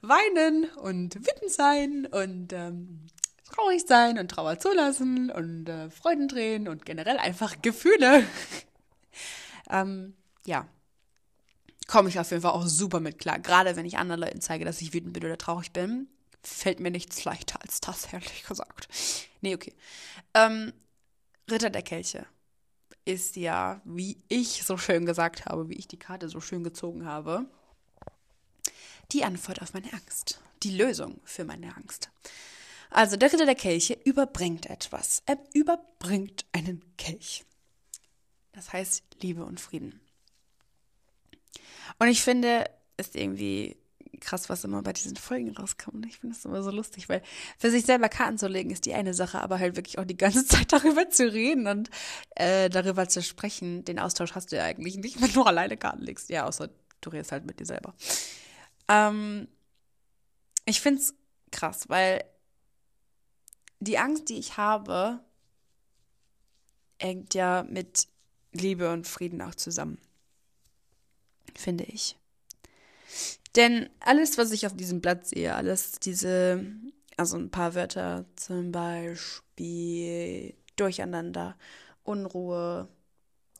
[0.00, 3.06] Weinen und wütend sein und ähm,
[3.50, 8.24] traurig sein und Trauer zulassen und äh, Freudentränen und generell einfach Gefühle.
[9.70, 10.14] ähm,
[10.46, 10.68] ja,
[11.88, 13.40] komme ich auf jeden Fall auch super mit klar.
[13.40, 16.06] Gerade wenn ich anderen Leuten zeige, dass ich wütend bin oder traurig bin,
[16.42, 18.88] fällt mir nichts leichter als das, ehrlich gesagt.
[19.40, 19.74] Nee, okay.
[20.34, 20.72] Ähm,
[21.50, 22.26] Ritter der Kelche
[23.04, 27.04] ist ja, wie ich so schön gesagt habe, wie ich die Karte so schön gezogen
[27.04, 27.46] habe,
[29.12, 30.40] die Antwort auf meine Angst.
[30.62, 32.10] Die Lösung für meine Angst.
[32.90, 35.22] Also der Ritter der Kelche überbringt etwas.
[35.26, 37.44] Er überbringt einen Kelch.
[38.52, 40.00] Das heißt Liebe und Frieden.
[41.98, 43.76] Und ich finde, ist irgendwie
[44.24, 46.06] krass, was immer bei diesen Folgen rauskommt.
[46.06, 47.22] Ich finde das immer so lustig, weil
[47.58, 50.16] für sich selber Karten zu legen ist die eine Sache, aber halt wirklich auch die
[50.16, 51.90] ganze Zeit darüber zu reden und
[52.36, 56.02] äh, darüber zu sprechen, den Austausch hast du ja eigentlich nicht, wenn du alleine Karten
[56.02, 56.30] legst.
[56.30, 56.70] Ja, außer
[57.00, 57.94] du redest halt mit dir selber.
[58.88, 59.48] Ähm,
[60.64, 61.14] ich finde es
[61.50, 62.24] krass, weil
[63.80, 65.20] die Angst, die ich habe,
[66.98, 68.08] hängt ja mit
[68.52, 69.98] Liebe und Frieden auch zusammen.
[71.54, 72.16] Finde ich.
[73.56, 76.64] Denn alles, was ich auf diesem Blatt sehe, alles diese,
[77.16, 81.56] also ein paar Wörter, zum Beispiel Durcheinander,
[82.02, 82.88] Unruhe,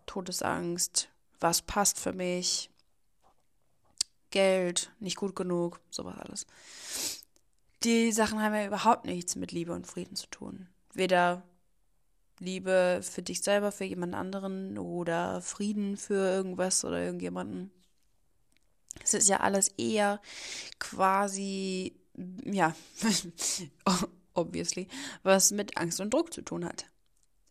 [0.07, 2.71] Todesangst, was passt für mich,
[4.31, 6.47] Geld, nicht gut genug, sowas alles.
[7.85, 10.67] Die Sachen haben ja überhaupt nichts mit Liebe und Frieden zu tun.
[10.93, 11.43] Weder
[12.41, 17.71] Liebe für dich selber, für jemand anderen oder Frieden für irgendwas oder irgendjemanden.
[19.03, 20.21] Es ist ja alles eher
[20.79, 21.95] quasi,
[22.45, 22.75] ja,
[24.35, 24.89] obviously,
[25.23, 26.87] was mit Angst und Druck zu tun hat.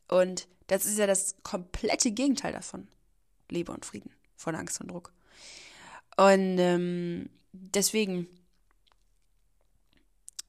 [0.07, 2.87] Und das ist ja das komplette Gegenteil davon.
[3.49, 5.13] Liebe und Frieden von Angst und Druck.
[6.17, 8.27] Und ähm, deswegen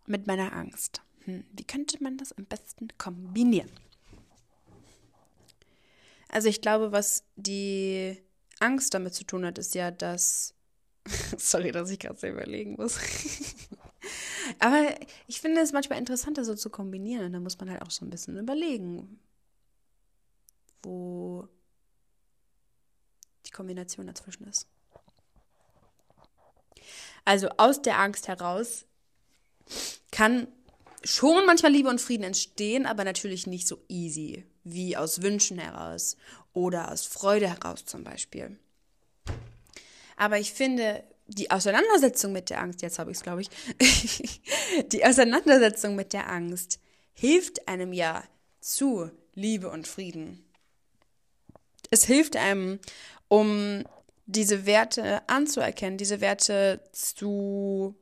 [0.06, 1.02] mit meiner Angst.
[1.24, 3.70] Hm, wie könnte man das am besten kombinieren?
[6.28, 8.18] Also ich glaube, was die
[8.60, 10.54] Angst damit zu tun hat, ist ja, dass...
[11.38, 12.98] Sorry, dass ich gerade so überlegen muss.
[14.58, 14.94] Aber
[15.26, 17.26] ich finde es manchmal interessanter, so zu kombinieren.
[17.26, 19.18] Und da muss man halt auch so ein bisschen überlegen,
[20.82, 21.48] wo
[23.46, 24.66] die Kombination dazwischen ist.
[27.24, 28.84] Also aus der Angst heraus
[30.10, 30.48] kann
[31.02, 36.16] schon manchmal Liebe und Frieden entstehen, aber natürlich nicht so easy wie aus Wünschen heraus
[36.52, 38.58] oder aus Freude heraus zum Beispiel.
[40.16, 43.42] Aber ich finde, die Auseinandersetzung mit der Angst, jetzt habe ich es, glaube
[43.78, 44.40] ich,
[44.88, 46.80] die Auseinandersetzung mit der Angst
[47.12, 48.24] hilft einem ja
[48.60, 50.44] zu Liebe und Frieden.
[51.90, 52.78] Es hilft einem,
[53.28, 53.84] um
[54.26, 57.94] diese Werte anzuerkennen, diese Werte zu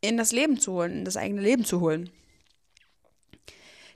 [0.00, 2.10] in das Leben zu holen, in das eigene Leben zu holen.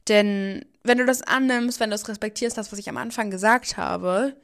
[0.08, 3.76] Denn wenn du das annimmst, wenn du es respektierst, das, was ich am Anfang gesagt
[3.76, 4.36] habe,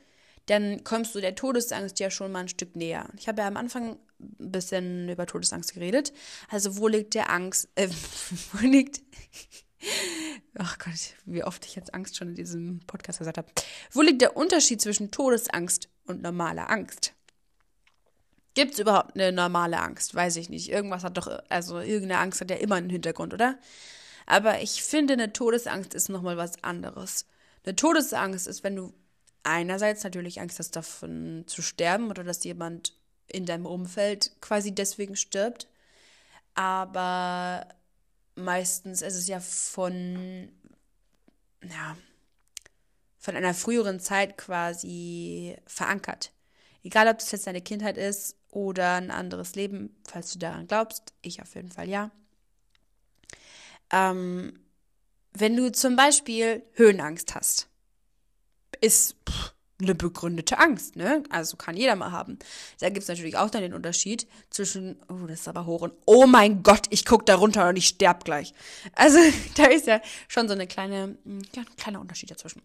[0.49, 3.07] dann kommst du der Todesangst ja schon mal ein Stück näher.
[3.19, 6.13] Ich habe ja am Anfang ein bisschen über Todesangst geredet.
[6.49, 7.89] Also wo liegt der Angst, äh,
[8.53, 9.03] wo liegt,
[10.55, 13.49] ach Gott, wie oft ich jetzt Angst schon in diesem Podcast gesagt habe.
[13.93, 17.13] Wo liegt der Unterschied zwischen Todesangst und normaler Angst?
[18.55, 20.15] Gibt es überhaupt eine normale Angst?
[20.15, 20.71] Weiß ich nicht.
[20.71, 23.59] Irgendwas hat doch, also irgendeine Angst hat ja immer einen Hintergrund, oder?
[24.25, 27.27] Aber ich finde, eine Todesangst ist nochmal was anderes.
[27.65, 28.95] Eine Todesangst ist, wenn du
[29.43, 32.95] einerseits natürlich Angst hast, davon zu sterben oder dass jemand
[33.27, 35.69] in deinem Umfeld quasi deswegen stirbt.
[36.55, 37.67] Aber
[38.35, 40.51] meistens ist es ja von,
[41.63, 41.97] ja,
[43.19, 46.33] von einer früheren Zeit quasi verankert.
[46.83, 51.13] Egal, ob das jetzt deine Kindheit ist oder ein anderes Leben, falls du daran glaubst.
[51.23, 52.11] Ich auf jeden Fall ja.
[53.91, 54.61] Ähm,
[55.33, 57.69] wenn du zum Beispiel Höhenangst hast,
[58.81, 61.23] ist pff, eine begründete Angst, ne?
[61.31, 62.39] Also kann jeder mal haben.
[62.81, 65.93] Da gibt es natürlich auch dann den Unterschied zwischen, oh, das ist aber hoch und
[66.05, 68.55] oh mein Gott, ich guck da runter und ich sterb gleich.
[68.95, 69.19] Also
[69.57, 72.61] da ist ja schon so eine kleine, hm, ja, ein kleiner Unterschied dazwischen.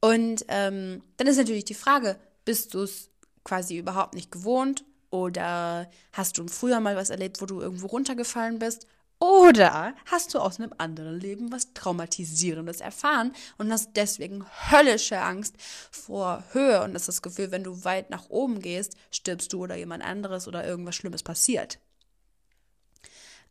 [0.00, 3.10] Und ähm, dann ist natürlich die Frage, bist du es
[3.44, 8.58] quasi überhaupt nicht gewohnt oder hast du früher mal was erlebt, wo du irgendwo runtergefallen
[8.58, 8.86] bist
[9.20, 15.56] oder hast du aus einem anderen Leben was Traumatisierendes erfahren und hast deswegen höllische Angst
[15.90, 19.76] vor Höhe und das, das Gefühl, wenn du weit nach oben gehst, stirbst du oder
[19.76, 21.80] jemand anderes oder irgendwas Schlimmes passiert.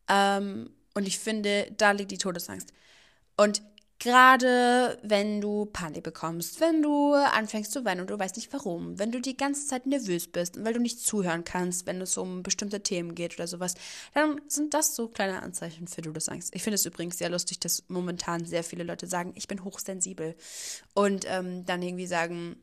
[0.08, 2.72] Ähm, und ich finde, da liegt die Todesangst.
[3.36, 3.62] Und
[4.00, 9.00] Gerade wenn du Panik bekommst, wenn du anfängst zu weinen und du weißt nicht warum,
[9.00, 12.16] wenn du die ganze Zeit nervös bist und weil du nicht zuhören kannst, wenn es
[12.16, 13.74] um bestimmte Themen geht oder sowas,
[14.14, 16.54] dann sind das so kleine Anzeichen für Todesangst.
[16.54, 20.36] Ich finde es übrigens sehr lustig, dass momentan sehr viele Leute sagen, ich bin hochsensibel
[20.94, 22.56] und ähm, dann irgendwie sagen,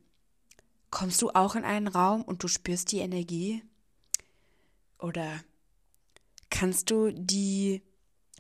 [0.91, 3.65] kommst du auch in einen Raum und du spürst die Energie?
[5.01, 5.41] Oder
[6.49, 7.83] kannst du die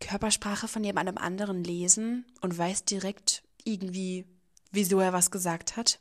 [0.00, 4.26] Körpersprache von jemandem anderen lesen und weiß direkt irgendwie,
[4.72, 6.00] wieso er was gesagt hat.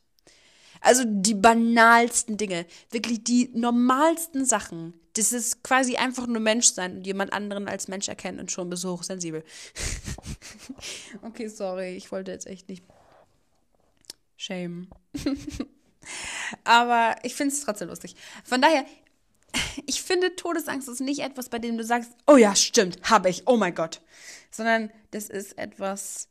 [0.82, 4.94] Also die banalsten Dinge, wirklich die normalsten Sachen.
[5.14, 8.70] Das ist quasi einfach nur Mensch sein und jemand anderen als Mensch erkennen und schon
[8.70, 9.44] bist du hochsensibel.
[11.22, 12.84] okay, sorry, ich wollte jetzt echt nicht.
[14.36, 14.90] Shame.
[16.64, 18.16] Aber ich finde es trotzdem lustig.
[18.44, 18.86] Von daher,
[19.86, 23.48] ich finde, Todesangst ist nicht etwas, bei dem du sagst, oh ja, stimmt, habe ich,
[23.48, 24.02] oh mein Gott.
[24.52, 26.28] Sondern das ist etwas,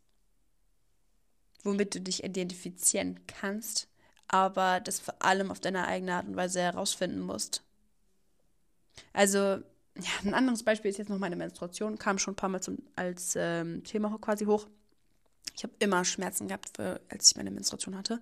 [1.62, 3.88] womit du dich identifizieren kannst,
[4.28, 7.62] aber das vor allem auf deine eigene Art und Weise herausfinden musst.
[9.12, 12.62] Also, ja, ein anderes Beispiel ist jetzt noch meine Menstruation, kam schon ein paar Mal
[12.62, 14.66] zum, als ähm, Thema quasi hoch.
[15.54, 18.20] Ich habe immer Schmerzen gehabt, für, als ich meine Menstruation hatte.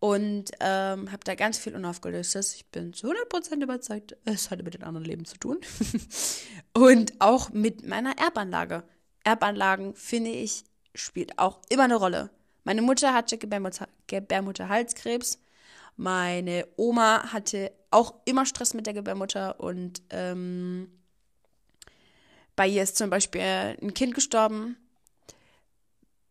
[0.00, 2.54] Und ähm, habe da ganz viel Unaufgelöstes.
[2.54, 5.58] Ich bin zu 100% überzeugt, es hatte mit den anderen Leben zu tun.
[6.74, 8.84] und auch mit meiner Erbanlage.
[9.24, 10.64] Erbanlagen, finde ich,
[10.94, 12.30] spielt auch immer eine Rolle.
[12.64, 15.38] Meine Mutter hatte Gebärmutter, Gebärmutterhalskrebs.
[15.96, 20.90] Meine Oma hatte auch immer Stress mit der Gebärmutter und ähm,
[22.54, 24.76] bei ihr ist zum Beispiel ein Kind gestorben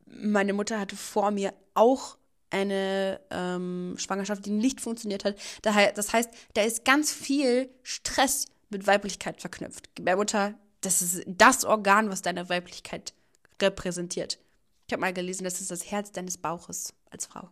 [0.06, 2.18] meine Mutter hatte vor mir auch
[2.50, 5.36] eine ähm, Schwangerschaft, die nicht funktioniert hat.
[5.62, 9.96] Das heißt, da ist ganz viel Stress mit Weiblichkeit verknüpft.
[9.96, 13.14] Gebärmutter, das ist das Organ, was deine Weiblichkeit
[13.62, 14.40] repräsentiert.
[14.88, 17.50] Ich habe mal gelesen, das ist das Herz deines Bauches als Frau.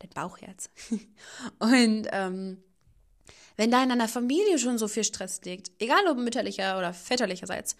[0.00, 0.68] Dein Bauchherz.
[1.58, 2.62] Und ähm,
[3.56, 7.76] wenn da in einer Familie schon so viel Stress liegt, egal ob mütterlicher oder väterlicherseits,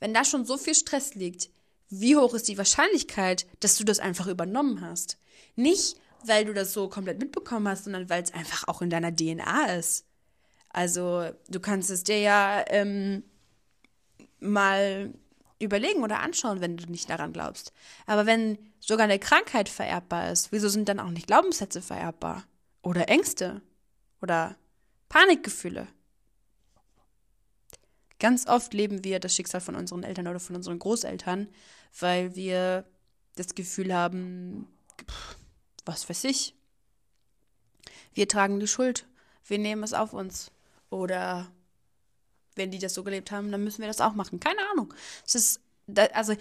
[0.00, 1.50] wenn da schon so viel Stress liegt,
[1.92, 5.18] wie hoch ist die Wahrscheinlichkeit, dass du das einfach übernommen hast?
[5.56, 9.14] Nicht, weil du das so komplett mitbekommen hast, sondern weil es einfach auch in deiner
[9.14, 10.06] DNA ist.
[10.70, 13.24] Also du kannst es dir ja ähm,
[14.40, 15.12] mal
[15.58, 17.74] überlegen oder anschauen, wenn du nicht daran glaubst.
[18.06, 22.44] Aber wenn sogar eine Krankheit vererbbar ist, wieso sind dann auch nicht Glaubenssätze vererbbar?
[22.82, 23.60] Oder Ängste?
[24.22, 24.56] Oder
[25.10, 25.88] Panikgefühle?
[28.22, 31.48] Ganz oft leben wir das Schicksal von unseren Eltern oder von unseren Großeltern,
[31.98, 32.84] weil wir
[33.34, 34.68] das Gefühl haben,
[35.84, 36.54] was weiß ich,
[38.14, 39.08] wir tragen die Schuld,
[39.44, 40.52] wir nehmen es auf uns.
[40.88, 41.50] Oder
[42.54, 44.38] wenn die das so gelebt haben, dann müssen wir das auch machen.
[44.38, 44.94] Keine Ahnung.
[45.26, 45.60] Es ist
[46.12, 46.34] also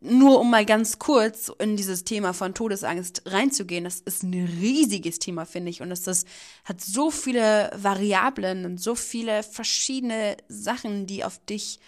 [0.00, 5.18] nur um mal ganz kurz in dieses Thema von Todesangst reinzugehen, das ist ein riesiges
[5.18, 5.82] Thema, finde ich.
[5.82, 6.24] Und das, das
[6.64, 11.80] hat so viele Variablen und so viele verschiedene Sachen, die auf dich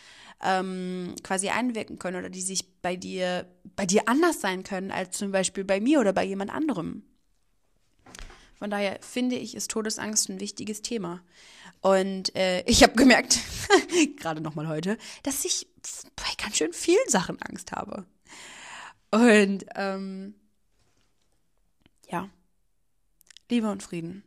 [0.43, 5.17] ähm, quasi einwirken können oder die sich bei dir, bei dir anders sein können als
[5.17, 7.03] zum Beispiel bei mir oder bei jemand anderem.
[8.59, 11.23] Von daher finde ich, ist Todesangst ein wichtiges Thema.
[11.83, 13.39] Und äh, ich habe gemerkt,
[14.17, 15.69] gerade nochmal heute, dass ich
[16.17, 18.05] bei ganz schön vielen Sachen Angst habe.
[19.11, 20.35] Und ähm,
[22.09, 22.29] ja,
[23.49, 24.23] Liebe und Frieden.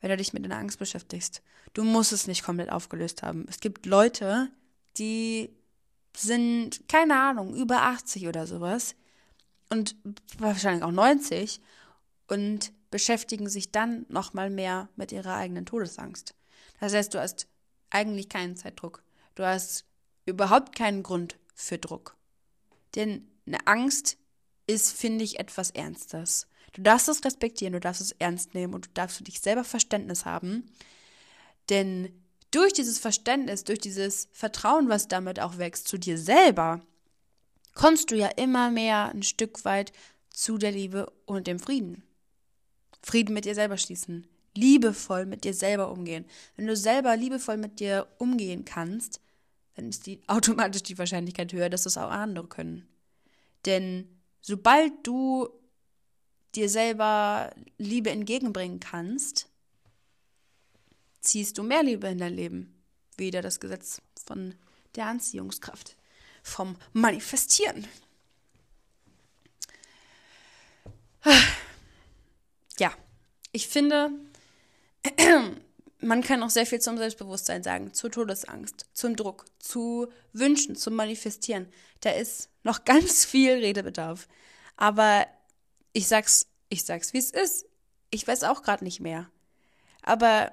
[0.00, 1.42] Wenn du dich mit deiner Angst beschäftigst,
[1.74, 3.44] du musst es nicht komplett aufgelöst haben.
[3.48, 4.50] Es gibt Leute,
[4.96, 5.50] die
[6.16, 8.94] sind, keine Ahnung, über 80 oder sowas
[9.68, 9.94] und
[10.38, 11.60] wahrscheinlich auch 90
[12.28, 16.34] und beschäftigen sich dann nochmal mehr mit ihrer eigenen Todesangst.
[16.80, 17.46] Das heißt, du hast
[17.90, 19.02] eigentlich keinen Zeitdruck.
[19.34, 19.84] Du hast
[20.30, 22.16] überhaupt keinen Grund für Druck.
[22.94, 24.16] Denn eine Angst
[24.66, 26.46] ist, finde ich, etwas Ernstes.
[26.72, 29.64] Du darfst es respektieren, du darfst es ernst nehmen und du darfst für dich selber
[29.64, 30.70] Verständnis haben.
[31.68, 32.12] Denn
[32.50, 36.80] durch dieses Verständnis, durch dieses Vertrauen, was damit auch wächst zu dir selber,
[37.74, 39.92] kommst du ja immer mehr ein Stück weit
[40.30, 42.02] zu der Liebe und dem Frieden.
[43.02, 46.24] Frieden mit dir selber schließen, liebevoll mit dir selber umgehen.
[46.56, 49.20] Wenn du selber liebevoll mit dir umgehen kannst,
[49.80, 52.88] dann ist die automatisch die Wahrscheinlichkeit höher, dass das auch andere können.
[53.66, 54.08] Denn
[54.40, 55.48] sobald du
[56.54, 59.48] dir selber Liebe entgegenbringen kannst,
[61.20, 62.74] ziehst du mehr Liebe in dein Leben.
[63.16, 64.54] Wieder das Gesetz von
[64.96, 65.96] der Anziehungskraft,
[66.42, 67.86] vom Manifestieren.
[72.78, 72.94] Ja,
[73.52, 74.10] ich finde,
[76.00, 80.94] man kann auch sehr viel zum Selbstbewusstsein sagen, zur Todesangst, zum Druck, zu Wünschen, zum
[80.94, 81.68] Manifestieren.
[82.00, 84.28] Da ist noch ganz viel Redebedarf.
[84.76, 85.26] Aber
[85.92, 87.66] ich sag's, ich sag's, wie es ist.
[88.10, 89.30] Ich weiß auch gerade nicht mehr.
[90.02, 90.52] Aber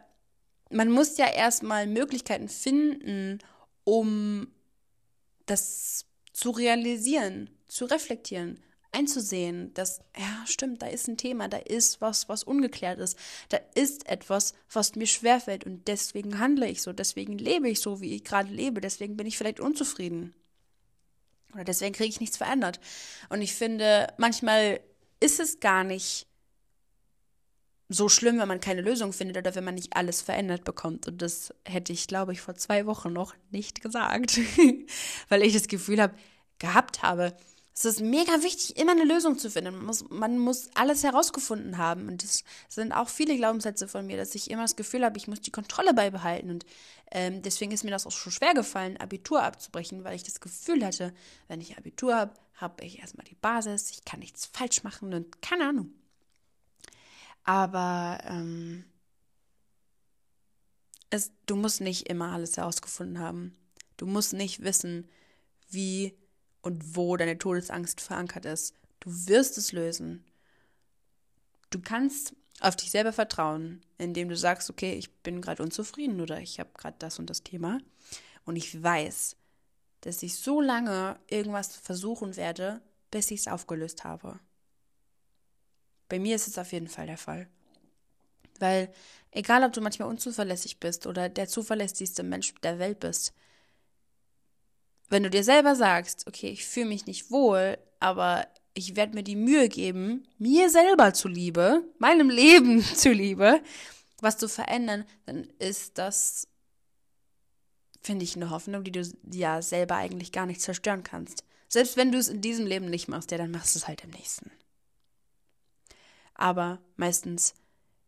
[0.70, 3.40] man muss ja erstmal Möglichkeiten finden,
[3.84, 4.52] um
[5.46, 12.02] das zu realisieren, zu reflektieren, einzusehen, dass, ja, stimmt, da ist ein Thema, da ist
[12.02, 13.18] was, was ungeklärt ist,
[13.50, 18.02] da ist etwas, was mir schwerfällt und deswegen handle ich so, deswegen lebe ich so,
[18.02, 20.34] wie ich gerade lebe, deswegen bin ich vielleicht unzufrieden.
[21.54, 22.80] Oder deswegen kriege ich nichts verändert.
[23.30, 24.80] Und ich finde, manchmal
[25.20, 26.28] ist es gar nicht
[27.90, 31.08] so schlimm, wenn man keine Lösung findet oder wenn man nicht alles verändert bekommt.
[31.08, 34.40] Und das hätte ich, glaube ich, vor zwei Wochen noch nicht gesagt,
[35.30, 36.16] weil ich das Gefühl habe,
[36.60, 37.36] gehabt habe,
[37.78, 39.76] es ist mega wichtig, immer eine Lösung zu finden.
[39.76, 42.08] Man muss, man muss alles herausgefunden haben.
[42.08, 45.28] Und das sind auch viele Glaubenssätze von mir, dass ich immer das Gefühl habe, ich
[45.28, 46.50] muss die Kontrolle beibehalten.
[46.50, 46.66] Und
[47.12, 50.84] ähm, deswegen ist mir das auch schon schwer gefallen, Abitur abzubrechen, weil ich das Gefühl
[50.84, 51.14] hatte,
[51.50, 55.40] wenn ich Abitur habe, habe ich erstmal die Basis, ich kann nichts falsch machen und
[55.44, 55.94] keine Ahnung.
[57.44, 58.86] Aber ähm,
[61.12, 63.56] es, du musst nicht immer alles herausgefunden haben.
[63.98, 65.08] Du musst nicht wissen,
[65.70, 66.18] wie
[66.62, 68.74] und wo deine Todesangst verankert ist.
[69.00, 70.24] Du wirst es lösen.
[71.70, 76.40] Du kannst auf dich selber vertrauen, indem du sagst, okay, ich bin gerade unzufrieden oder
[76.40, 77.80] ich habe gerade das und das Thema
[78.46, 79.36] und ich weiß,
[80.02, 82.82] dass ich so lange irgendwas versuchen werde,
[83.12, 84.40] bis ich es aufgelöst habe.
[86.10, 87.48] Bei mir ist es auf jeden Fall der Fall.
[88.60, 88.92] Weil
[89.32, 93.34] egal, ob du manchmal unzuverlässig bist oder der zuverlässigste Mensch der Welt bist,
[95.10, 99.24] wenn du dir selber sagst, okay, ich fühle mich nicht wohl, aber ich werde mir
[99.24, 103.62] die Mühe geben, mir selber zuliebe, meinem Leben zuliebe,
[104.20, 106.48] was zu verändern, dann ist das,
[108.02, 111.44] finde ich, eine Hoffnung, die du ja selber eigentlich gar nicht zerstören kannst.
[111.70, 114.04] Selbst wenn du es in diesem Leben nicht machst, ja, dann machst du es halt
[114.04, 114.52] im nächsten.
[116.34, 117.56] Aber meistens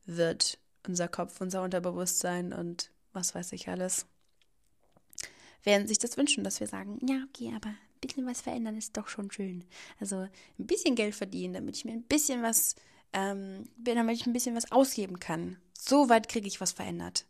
[0.06, 4.06] wird unser Kopf, unser Unterbewusstsein und was weiß ich alles
[5.64, 8.96] werden sich das wünschen, dass wir sagen, ja, okay, aber ein bisschen was verändern ist
[8.96, 9.66] doch schon schön.
[10.00, 12.76] Also ein bisschen Geld verdienen, damit ich mir ein bisschen was,
[13.14, 15.58] ähm, damit ich ein bisschen was ausgeben kann.
[15.78, 17.26] So weit kriege ich was verändert.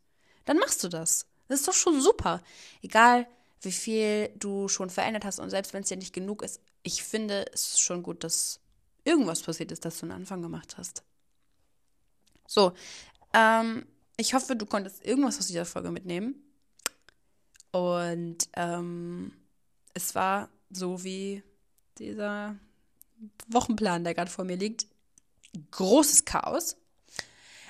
[0.45, 1.27] Dann machst du das.
[1.47, 2.41] Das ist doch schon super.
[2.82, 3.27] Egal,
[3.61, 7.03] wie viel du schon verändert hast und selbst wenn es dir nicht genug ist, ich
[7.03, 8.59] finde es ist schon gut, dass
[9.03, 11.03] irgendwas passiert ist, dass du einen Anfang gemacht hast.
[12.47, 12.73] So,
[13.34, 13.86] ähm,
[14.17, 16.36] ich hoffe, du konntest irgendwas aus dieser Folge mitnehmen.
[17.72, 19.32] Und ähm,
[19.93, 21.43] es war so wie
[21.97, 22.55] dieser
[23.47, 24.88] Wochenplan, der gerade vor mir liegt.
[25.72, 26.78] Großes Chaos.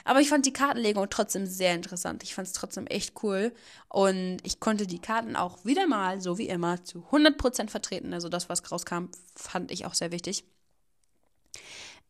[0.06, 2.24] Aber ich fand die Kartenlegung trotzdem sehr interessant.
[2.24, 3.54] Ich fand es trotzdem echt cool.
[3.90, 8.14] Und ich konnte die Karten auch wieder mal, so wie immer, zu 100% vertreten.
[8.14, 10.46] Also das, was rauskam, fand ich auch sehr wichtig.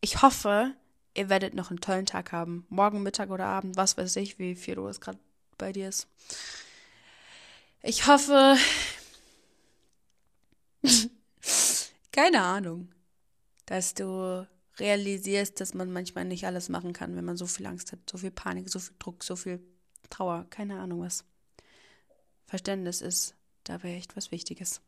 [0.02, 0.74] Ich hoffe,
[1.14, 2.66] ihr werdet noch einen tollen Tag haben.
[2.70, 5.20] Morgen, Mittag oder Abend, was weiß ich, wie viel Uhr es gerade
[5.58, 6.08] bei dir ist.
[7.82, 8.58] Ich hoffe.
[12.12, 12.90] keine Ahnung.
[13.66, 14.48] Dass du
[14.80, 18.18] realisierst, dass man manchmal nicht alles machen kann, wenn man so viel Angst hat, so
[18.18, 19.62] viel Panik, so viel Druck, so viel
[20.10, 21.24] Trauer, keine Ahnung was.
[22.48, 24.82] Verständnis ist dabei echt was Wichtiges.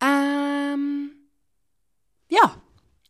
[0.00, 1.12] Ähm,
[2.28, 2.62] ja,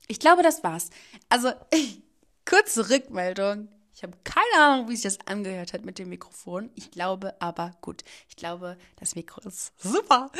[0.06, 0.90] ich glaube, das war's.
[1.28, 1.52] Also,
[2.46, 3.68] kurze Rückmeldung.
[3.94, 6.68] Ich habe keine Ahnung, wie sich das angehört hat mit dem Mikrofon.
[6.74, 8.02] Ich glaube aber gut.
[8.28, 10.32] Ich glaube, das Mikro ist super.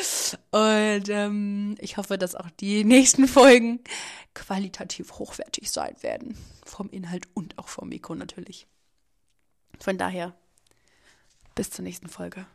[0.50, 3.78] Und ähm, ich hoffe, dass auch die nächsten Folgen
[4.34, 6.36] qualitativ hochwertig sein werden.
[6.64, 8.66] Vom Inhalt und auch vom Mikro natürlich.
[9.78, 10.34] Von daher,
[11.54, 12.46] bis zur nächsten Folge.